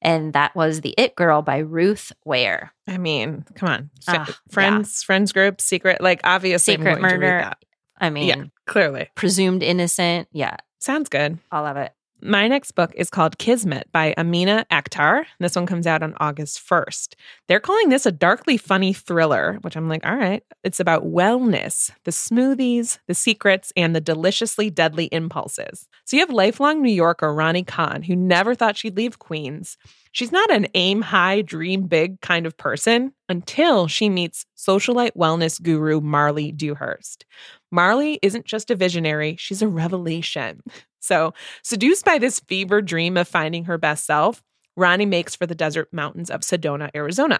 [0.00, 2.72] And that was The It Girl by Ruth Ware.
[2.86, 3.90] I mean, come on.
[4.06, 6.00] F- ah, friends, friends group, secret.
[6.00, 7.38] Like, obviously, Secret going to read murder.
[7.40, 7.58] that.
[7.98, 9.08] I mean, yeah, clearly.
[9.14, 10.28] presumed innocent.
[10.32, 11.38] Yeah, Sounds good.
[11.50, 11.92] all of it.
[12.22, 15.26] My next book is called Kismet by Amina Akhtar.
[15.38, 17.14] This one comes out on August 1st.
[17.46, 20.42] They're calling this a darkly funny thriller, which I'm like, all right.
[20.64, 25.88] It's about wellness, the smoothies, the secrets, and the deliciously deadly impulses.
[26.06, 29.76] So you have lifelong New Yorker Ronnie Kahn, who never thought she'd leave Queens.
[30.12, 35.62] She's not an aim high, dream big kind of person until she meets socialite wellness
[35.62, 37.26] guru Marley Dewhurst.
[37.70, 40.62] Marley isn't just a visionary, she's a revelation.
[41.06, 44.42] So, seduced by this fever dream of finding her best self,
[44.76, 47.38] Ronnie makes for the desert mountains of Sedona, Arizona.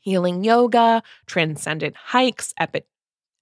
[0.00, 2.86] Healing yoga, transcendent hikes, epic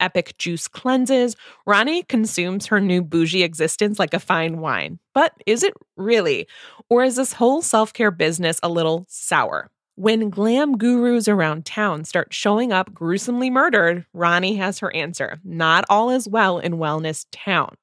[0.01, 1.37] epic juice cleanses.
[1.67, 4.99] Ronnie consumes her new bougie existence like a fine wine.
[5.15, 6.47] But is it really?
[6.91, 9.71] Or is this whole self care business a little sour?
[9.95, 15.39] When glam gurus around town start showing up gruesomely murdered, Ronnie has her answer.
[15.43, 17.77] Not all is well in Wellness Town.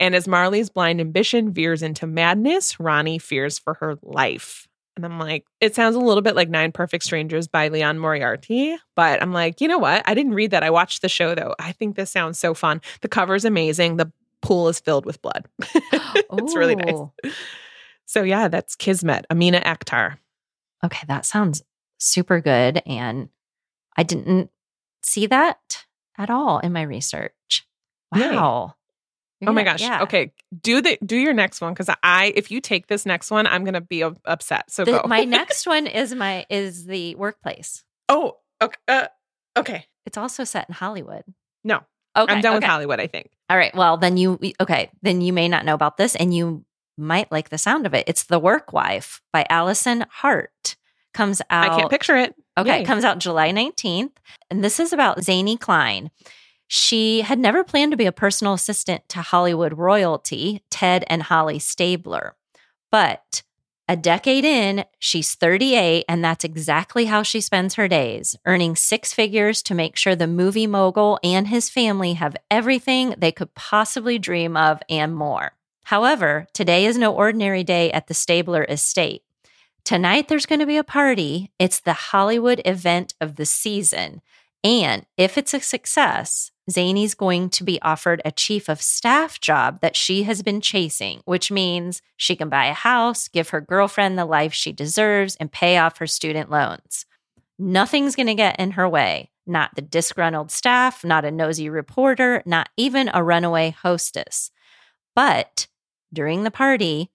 [0.00, 4.68] And as Marley's blind ambition veers into madness, Ronnie fears for her life.
[4.96, 8.76] And I'm like, it sounds a little bit like Nine Perfect Strangers by Liane Moriarty,
[8.94, 10.02] but I'm like, you know what?
[10.06, 10.62] I didn't read that.
[10.62, 11.54] I watched the show though.
[11.58, 12.80] I think this sounds so fun.
[13.00, 13.96] The cover's amazing.
[13.96, 15.48] The pool is filled with blood.
[15.62, 16.94] it's really nice.
[16.94, 17.12] Oh.
[18.06, 20.18] So yeah, that's Kismet, Amina Akhtar.
[20.84, 21.62] Okay, that sounds
[21.98, 22.82] super good.
[22.86, 23.30] And
[23.96, 24.50] I didn't
[25.02, 27.66] see that at all in my research.
[28.12, 28.74] Wow.
[29.40, 29.80] You're Oh my gosh.
[29.80, 30.02] yeah.
[30.02, 30.32] Okay,
[30.62, 33.64] do the do your next one because I if you take this next one, I'm
[33.64, 34.70] gonna be upset.
[34.70, 35.02] So The- go.
[35.06, 37.82] my next one is my is the workplace.
[38.08, 38.78] oh, okay.
[38.88, 39.06] Uh,
[39.56, 39.86] okay.
[40.06, 41.24] It's also set in Hollywood.
[41.64, 41.80] No,
[42.16, 42.64] Okay, I'm done with.
[42.64, 43.00] Hollywood.
[43.00, 43.30] I think.
[43.50, 43.74] All right.
[43.74, 44.90] Well, then you okay.
[45.02, 46.64] Then you may not know about this, and you
[46.96, 48.04] might like the sound of it.
[48.06, 50.76] It's The Work Wife by Alison Hart.
[51.12, 51.70] Comes out.
[51.72, 52.34] I can't picture it.
[52.58, 52.82] Okay, Yay.
[52.82, 54.10] it comes out July 19th.
[54.50, 56.10] And this is about Zany Klein.
[56.66, 61.58] She had never planned to be a personal assistant to Hollywood royalty, Ted and Holly
[61.58, 62.36] Stabler.
[62.90, 63.42] But
[63.86, 69.12] a decade in, she's 38, and that's exactly how she spends her days, earning six
[69.12, 74.18] figures to make sure the movie mogul and his family have everything they could possibly
[74.18, 75.52] dream of and more.
[75.84, 79.22] However, today is no ordinary day at the Stabler estate.
[79.84, 81.50] Tonight, there's going to be a party.
[81.58, 84.22] It's the Hollywood event of the season.
[84.62, 89.80] And if it's a success, Zany's going to be offered a chief of staff job
[89.80, 94.18] that she has been chasing, which means she can buy a house, give her girlfriend
[94.18, 97.04] the life she deserves, and pay off her student loans.
[97.58, 99.30] Nothing's going to get in her way.
[99.46, 104.50] Not the disgruntled staff, not a nosy reporter, not even a runaway hostess.
[105.14, 105.66] But
[106.12, 107.10] during the party,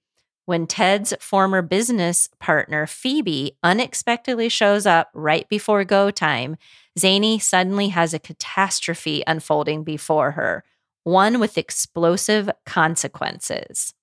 [0.46, 6.58] when Ted's former business partner, Phoebe, unexpectedly shows up right before go time,
[7.00, 10.64] Zany suddenly has a catastrophe unfolding before her,
[11.04, 13.94] one with explosive consequences.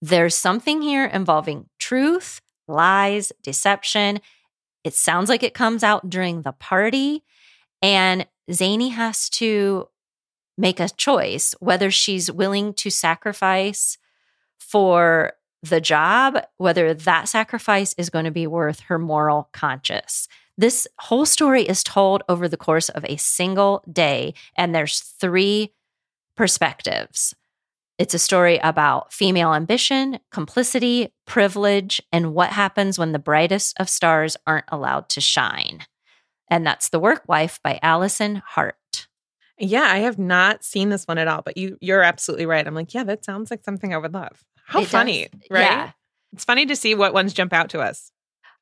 [0.00, 4.20] There's something here involving truth, lies, deception.
[4.82, 7.24] It sounds like it comes out during the party,
[7.82, 9.88] and Zany has to
[10.56, 13.98] make a choice whether she's willing to sacrifice
[14.58, 20.28] for the job, whether that sacrifice is going to be worth her moral conscience.
[20.58, 25.72] This whole story is told over the course of a single day, and there's three
[26.36, 27.34] perspectives.
[27.96, 33.88] It's a story about female ambition, complicity, privilege, and what happens when the brightest of
[33.88, 35.84] stars aren't allowed to shine.
[36.50, 39.08] And that's The Work Wife by Alison Hart.
[39.58, 42.64] Yeah, I have not seen this one at all, but you you're absolutely right.
[42.66, 44.44] I'm like, yeah, that sounds like something I would love.
[44.64, 45.60] How It does- funny, right?
[45.62, 45.90] Yeah.
[46.32, 48.12] It's funny to see what ones jump out to us.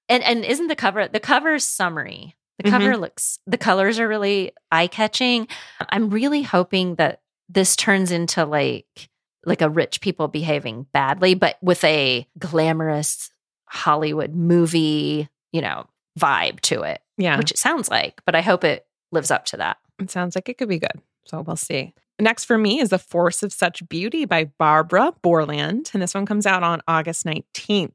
[0.08, 2.34] And and isn't the cover the cover summary?
[2.58, 2.72] The mm-hmm.
[2.72, 5.48] cover looks the colors are really eye-catching.
[5.90, 9.08] I'm really hoping that this turns into like
[9.44, 13.30] like a rich people behaving badly, but with a glamorous
[13.66, 15.86] Hollywood movie, you know,
[16.18, 19.58] vibe to it, Yeah, which it sounds like, but I hope it lives up to
[19.58, 19.78] that.
[20.00, 21.00] it sounds like it could be good.
[21.24, 21.94] So we'll see.
[22.18, 25.92] Next for me is The Force of Such Beauty by Barbara Bourland.
[25.92, 27.92] And this one comes out on August 19th.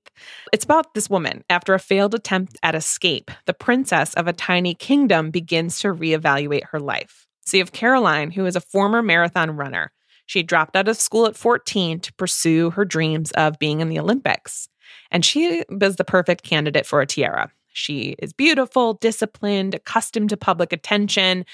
[0.53, 1.43] It's about this woman.
[1.49, 6.65] After a failed attempt at escape, the princess of a tiny kingdom begins to reevaluate
[6.65, 7.25] her life.
[7.47, 9.91] So you have Caroline, who is a former marathon runner.
[10.27, 13.99] She dropped out of school at 14 to pursue her dreams of being in the
[13.99, 14.69] Olympics.
[15.09, 17.51] And she was the perfect candidate for a tiara.
[17.73, 21.45] She is beautiful, disciplined, accustomed to public attention,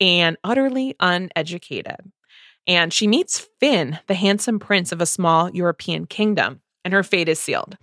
[0.00, 1.96] and utterly uneducated.
[2.66, 7.28] And she meets Finn, the handsome prince of a small European kingdom, and her fate
[7.28, 7.76] is sealed.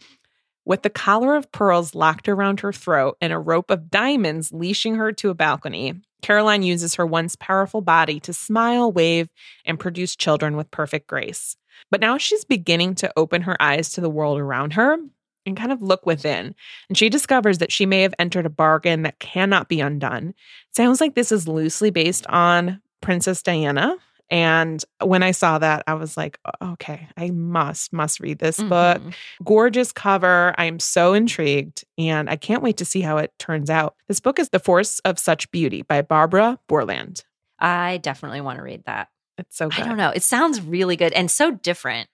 [0.66, 4.96] With the collar of pearls locked around her throat and a rope of diamonds leashing
[4.96, 9.30] her to a balcony, Caroline uses her once powerful body to smile, wave,
[9.66, 11.58] and produce children with perfect grace.
[11.92, 14.98] But now she's beginning to open her eyes to the world around her
[15.46, 16.56] and kind of look within.
[16.90, 20.34] And she discovers that she may have entered a bargain that cannot be undone.
[20.72, 23.96] Sounds like this is loosely based on Princess Diana.
[24.30, 29.02] And when I saw that, I was like, okay, I must, must read this book.
[29.02, 29.14] Mhm.
[29.44, 30.56] Gorgeous cover.
[30.58, 33.96] I am so intrigued and I can't wait to see how it turns out.
[34.08, 37.24] This book is The Force of Such Beauty by Barbara Bourland.
[37.60, 39.10] I definitely want to read that.
[39.38, 39.82] It's so good.
[39.82, 40.10] I don't know.
[40.10, 42.08] It sounds really good and so different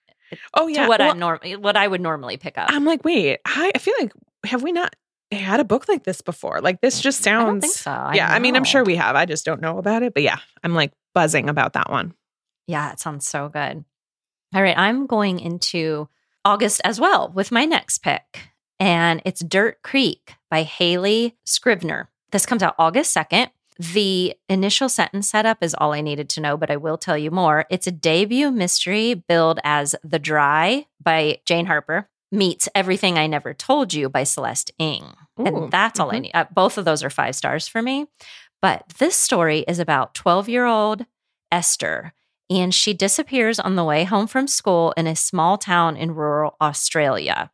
[0.54, 0.82] Oh, yeah.
[0.82, 2.68] to what Well, I'm normally eh, what I would normally pick up.
[2.70, 4.12] I'm like, wait, I, I feel like,
[4.46, 4.94] have we not
[5.32, 6.60] had a book like this before?
[6.60, 7.62] Like, this just I sounds.
[7.64, 7.90] think so.
[7.90, 9.16] I yeah, I mean, I'm sure we have.
[9.16, 10.14] I just don't know about it.
[10.14, 12.14] But yeah, I'm like buzzing about that one.
[12.66, 13.84] Yeah, it sounds so good.
[14.54, 16.08] All right, I'm going into
[16.44, 22.08] August as well with my next pick, and it's Dirt Creek by Hayley Scrivenor.
[22.32, 23.48] This comes out August 2nd.
[23.80, 27.30] The initial sentence setup is all I needed to know, but I will tell you
[27.30, 27.64] more.
[27.70, 33.54] It's a debut mystery billed as The Dry by Jane Harper meets Everything I Never
[33.54, 35.04] Told You by Celeste Ng.
[35.40, 36.20] Ooh, and that's all I mhm.
[36.20, 36.30] need.
[36.34, 38.04] Uh, both of those are five stars for me.
[38.60, 41.06] But this story is about 12 year old
[41.50, 42.12] Esther,
[42.50, 46.54] and she disappears on the way home from school in a small town in rural
[46.60, 47.50] Australia.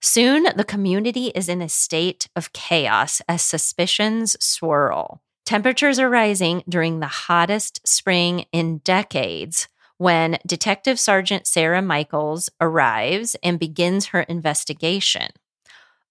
[0.00, 5.22] Soon, the community is in a state of chaos as suspicions swirl.
[5.46, 13.36] Temperatures are rising during the hottest spring in decades when Detective Sergeant Sarah Michaels arrives
[13.44, 15.28] and begins her investigation.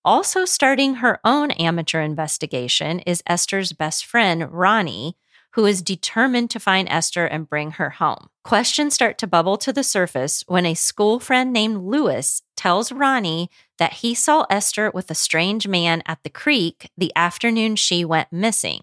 [0.05, 5.17] Also, starting her own amateur investigation is Esther's best friend, Ronnie,
[5.51, 8.29] who is determined to find Esther and bring her home.
[8.45, 13.49] Questions start to bubble to the surface when a school friend named Lewis tells Ronnie
[13.79, 18.31] that he saw Esther with a strange man at the creek the afternoon she went
[18.31, 18.79] missing.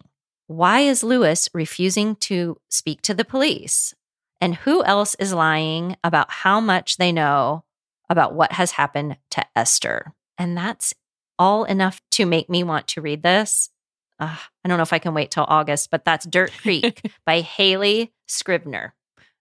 [0.52, 3.94] Why is Lewis refusing to speak to the police?
[4.38, 7.64] And who else is lying about how much they know
[8.10, 10.12] about what has happened to Esther?
[10.36, 10.92] And that's
[11.38, 13.70] all enough to make me want to read this.
[14.20, 17.40] Uh, I don't know if I can wait till August, but that's Dirt Creek by
[17.40, 18.92] Hayley Scrivenor.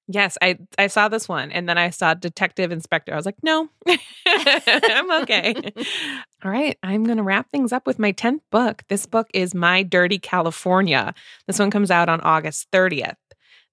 [0.07, 3.11] Yes, I I saw this one and then I saw Detective Inspector.
[3.11, 3.69] I was like, no,
[4.27, 5.55] I'm okay.
[6.43, 8.83] All right, I'm going to wrap things up with my 10th book.
[8.89, 11.13] This book is My Dirty California.
[11.47, 13.15] This one comes out on August 30th.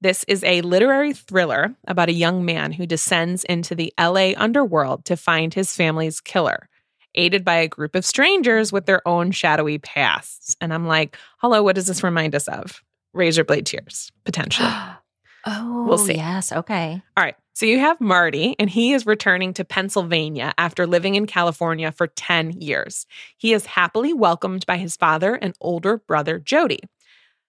[0.01, 5.05] This is a literary thriller about a young man who descends into the LA underworld
[5.07, 6.69] to find his family's killer,
[7.17, 10.57] aided by a group of strangers with their own shadowy pasts.
[10.61, 12.81] And I'm like, hello, what does this remind us of?
[13.13, 14.69] Razor blade tears, potentially.
[15.51, 16.15] Oh, We'll see.
[16.15, 16.53] Yes.
[16.53, 17.03] Okay.
[17.17, 17.35] All right.
[17.55, 22.07] So you have Marty, and he is returning to Pennsylvania after living in California for
[22.07, 23.07] 10 years.
[23.37, 26.81] He is happily welcomed by his father and older brother, Jody.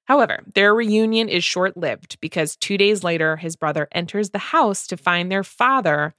[0.06, 4.88] However, their reunion is short lived because two days later, his brother enters the house
[4.88, 6.16] to find their father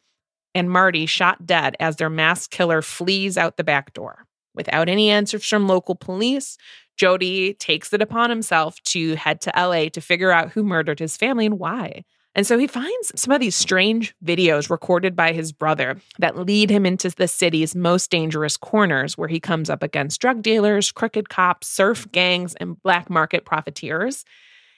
[0.55, 4.27] and Marty shot dead as their mass killer flees out the back door.
[4.55, 6.57] Without any answers from local police,
[6.97, 11.17] Jody takes it upon himself to head to LA to figure out who murdered his
[11.17, 12.05] family and why.
[12.35, 16.71] And so he finds some of these strange videos recorded by his brother that lead
[16.71, 21.29] him into the city's most dangerous corners, where he comes up against drug dealers, crooked
[21.29, 24.25] cops, surf gangs, and black market profiteers.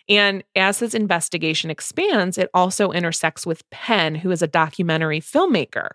[0.08, 5.90] And as his investigation expands, it also intersects with Penn, who is a documentary filmmaker.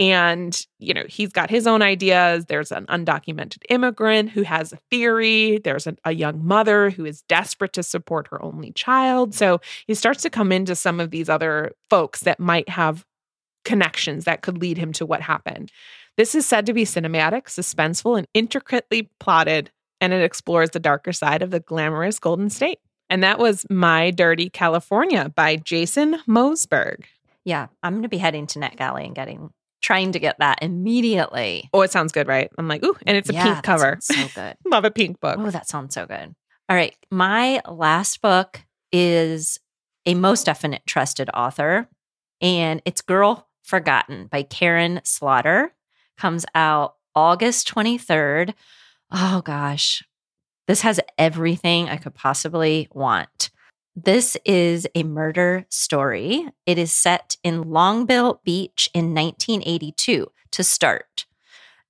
[0.00, 2.46] And, you know, he's got his own ideas.
[2.46, 5.58] There's an undocumented immigrant who has a theory.
[5.62, 9.34] There's a, a, young mother who is desperate to support her only child.
[9.34, 13.06] So he starts to come into some of these other folks that might have
[13.64, 15.70] connections that could lead him to what happened.
[16.16, 19.70] This is said to be cinematic, suspenseful, and intricately plotted,
[20.00, 22.78] and it explores the darker side of the glamorous Golden State.
[23.10, 27.04] And that was My Dirty California by Jason Mosberg.
[27.44, 27.66] Yeah.
[27.82, 29.52] I'm going to be heading to NetGalley and getting,
[29.84, 31.68] trying to get that immediately.
[31.74, 32.50] Oh, it sounds good, right?
[32.56, 33.98] I'm like, ooh, and it's a Yeah, pink cover.
[34.00, 34.56] So good.
[34.64, 35.36] Love a pink book.
[35.38, 36.34] Oh, that sounds so good.
[36.70, 36.96] All right.
[37.10, 38.62] My last book
[38.92, 39.60] is
[40.06, 41.86] a most definite trusted author,
[42.40, 45.74] and it's Girl Forgotten by Karin Slaughter.
[46.16, 48.54] Comes out August 23rd.
[49.10, 50.02] Oh, gosh.
[50.66, 53.50] This has everything I could possibly want.
[53.96, 56.48] This is a murder story.
[56.66, 61.26] It is set in Longbill Beach in 1982 to start.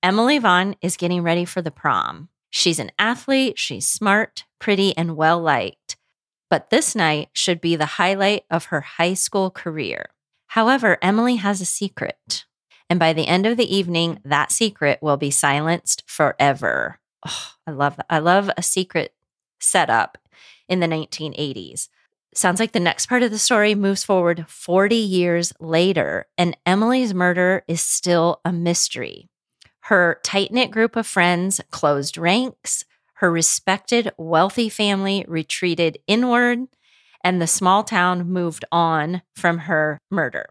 [0.03, 2.29] Emily Vaughn is getting ready for the prom.
[2.51, 5.97] She's an athlete, she's smart, pretty, and well liked.
[6.47, 10.09] But this night should be the highlight of her high school career.
[10.49, 12.45] However, Emily has a secret.
[12.87, 16.99] And by the end of the evening, that secret will be silenced forever.
[17.27, 18.05] Oh, I love that.
[18.11, 19.15] I love a secret
[19.59, 20.19] setup
[20.69, 21.89] in the 1980s.
[22.35, 27.13] Sounds like the next part of the story moves forward 40 years later, and Emily's
[27.13, 29.29] murder is still a mystery.
[29.83, 32.83] Her tight knit group of friends closed ranks,
[33.15, 36.67] her respected, wealthy family retreated inward,
[37.23, 40.49] and the small town moved on from her murder.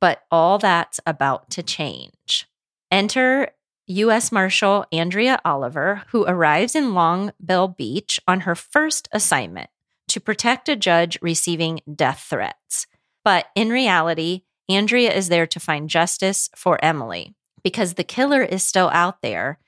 [0.00, 2.46] But all that's about to change.
[2.90, 3.50] Enter
[3.88, 4.32] U.S.
[4.32, 9.68] Marshal Andrea Oliver, who arrives in Long Bill Beach on her first assignment
[10.16, 12.86] to protect a judge receiving death threats.
[13.22, 18.64] But in reality, Andrea is there to find justice for Emily because the killer is
[18.64, 19.58] still out there,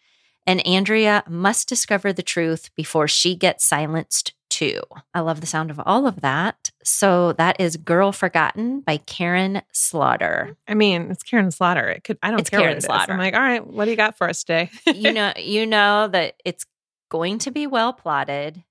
[0.47, 4.81] and Andrea must discover the truth before she gets silenced too.
[5.13, 6.71] I love the sound of all of that.
[6.83, 10.57] So that is Girl Forgotten by Karin Slaughter.
[10.67, 11.91] I mean, it's Karin Slaughter.
[11.91, 12.41] It could I don't care.
[12.41, 12.85] It's care Karin what it is.
[12.85, 13.13] Slaughter.
[13.13, 14.71] I'm like, all right, what do you got for us today?
[14.95, 16.65] you know, you know that it's
[17.11, 18.65] going to be well plotted.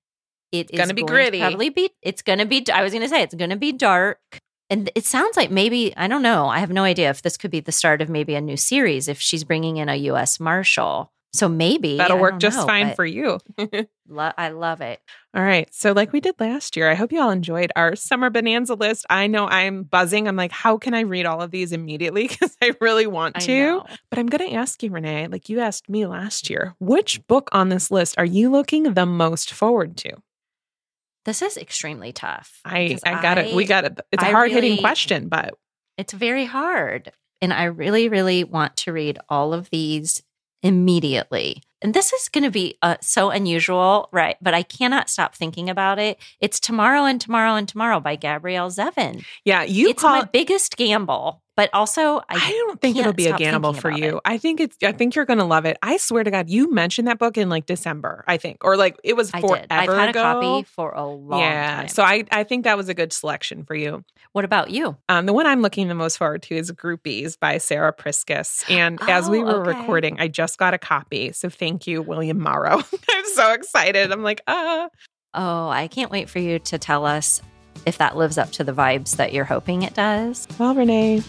[0.52, 1.38] It is Gonna be going gritty.
[1.38, 1.90] To probably be.
[2.02, 2.64] It's going to be.
[2.72, 4.40] I was going to say it's going to be dark,
[4.70, 6.48] and it sounds like maybe I don't know.
[6.48, 9.08] I have no idea if this could be the start of maybe a new series
[9.08, 10.40] if she's bringing in a U.S.
[10.40, 11.12] Marshal.
[11.34, 13.38] So maybe That'll I work just know, fine for you.
[14.08, 15.00] lo- I love it.
[15.34, 15.72] All right.
[15.74, 19.04] So, like we did last year, I hope you all enjoyed our summer bonanza list.
[19.10, 20.26] I know I'm buzzing.
[20.26, 22.28] I'm like, how can I read all of these immediately?
[22.38, 23.82] Because I really want to.
[24.10, 27.48] But I'm going to ask you, Renee, like you asked me last year, which book
[27.52, 30.12] on this list are you looking the most forward to?
[31.28, 32.58] This is extremely tough.
[32.64, 33.54] I, I got it.
[33.54, 34.00] We got it.
[34.10, 35.52] It's a hard hitting really- question, but
[35.98, 37.12] It's very hard.
[37.42, 40.22] And I really, really want to read all of these
[40.62, 41.62] immediately.
[41.82, 44.38] And this is going to be uh, so unusual, right?
[44.40, 46.18] But I cannot stop thinking about it.
[46.40, 49.22] It's Tomorrow and Tomorrow and Tomorrow by Gabrielle Zevin.
[49.44, 51.42] yeah, you it's call my biggest gamble.
[51.58, 54.18] But also, I, I don't think it'll be a gamble for you.
[54.18, 54.22] it.
[54.24, 54.76] I think it's.
[54.84, 55.76] I think you're going to love it.
[55.82, 58.24] I swear to God, you mentioned that book in like December.
[58.28, 59.72] I think, or like it was I forever did.
[59.72, 60.20] I've had ago.
[60.20, 61.50] a copy for a long time.
[61.50, 61.88] yeah, time.
[61.88, 64.04] so I I think that was a good selection for you.
[64.34, 64.96] what about you?
[65.08, 68.64] Um, the one I'm looking the most forward to is Groupies by Sarah Priscus.
[68.70, 69.80] And as we Oh, were okay.
[69.80, 71.32] recording, I just got a copy.
[71.32, 72.76] So thank you, William Morrow.
[73.10, 74.12] I'm so excited.
[74.12, 74.88] I'm like, ah.
[75.34, 77.42] Oh, I can't wait for you to tell us
[77.84, 80.46] if that lives up to the vibes that you're hoping it does.
[80.58, 81.22] Well, Renee,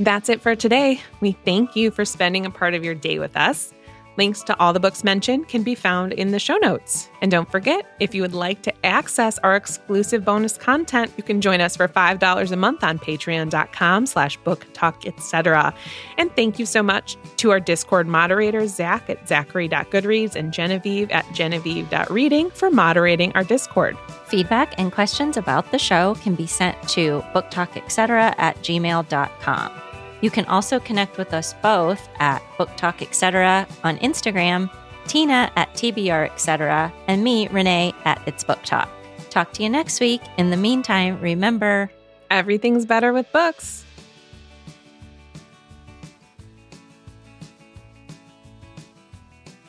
[0.00, 1.00] that's it for today.
[1.20, 3.72] We thank you for spending a part of your day with us.
[4.16, 7.08] Links to all the books mentioned can be found in the show notes.
[7.22, 11.40] And don't forget, if you would like to access our exclusive bonus content, you can
[11.40, 15.72] join us for $5 a month on patreon.com slash book talk, etc.
[16.18, 21.24] And thank you so much to our Discord moderators, Zach at zachary.goodreads and Genevieve at
[21.32, 23.96] genevieve.reading for moderating our Discord.
[24.26, 29.89] Feedback and questions about the show can be sent to booktalketc at gmail.com.
[30.20, 33.66] You can also connect with us both at Book Talk Etc.
[33.84, 34.70] on Instagram,
[35.06, 38.90] Tina at TBR Etc., and me, Renee, at It's Book Talk.
[39.30, 40.20] Talk to you next week.
[40.36, 41.90] In the meantime, remember
[42.30, 43.84] Everything's better with books.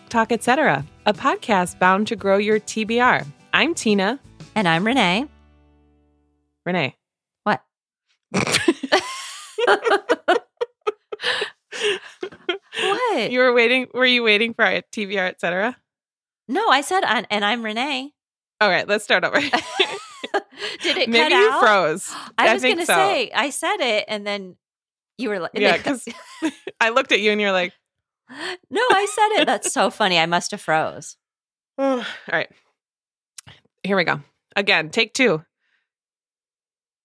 [0.09, 3.25] Talk Etc., a podcast bound to grow your TBR.
[3.53, 4.19] I'm Tina.
[4.53, 5.25] and I'm Renee.
[6.65, 6.95] Renee.
[7.43, 7.63] What?
[12.93, 13.31] what?
[13.31, 13.87] You were waiting.
[13.93, 15.77] Were you waiting for our TBR, etc.?
[16.47, 18.13] no, I said, and and I'm Renee.
[18.59, 19.39] All right, let's start over.
[20.81, 21.61] Did it Maybe you out?
[21.61, 22.13] froze.
[22.37, 22.93] I was going to so.
[22.93, 24.55] say, I said it, and then
[25.17, 26.05] you were like, Yeah, because
[26.81, 27.73] I looked at you and you're like,
[28.29, 29.45] no, I said it.
[29.45, 30.17] That's so funny.
[30.19, 31.17] I must have froze.
[31.77, 32.49] all right.
[33.83, 34.21] Here we go.
[34.55, 35.43] Again, take two.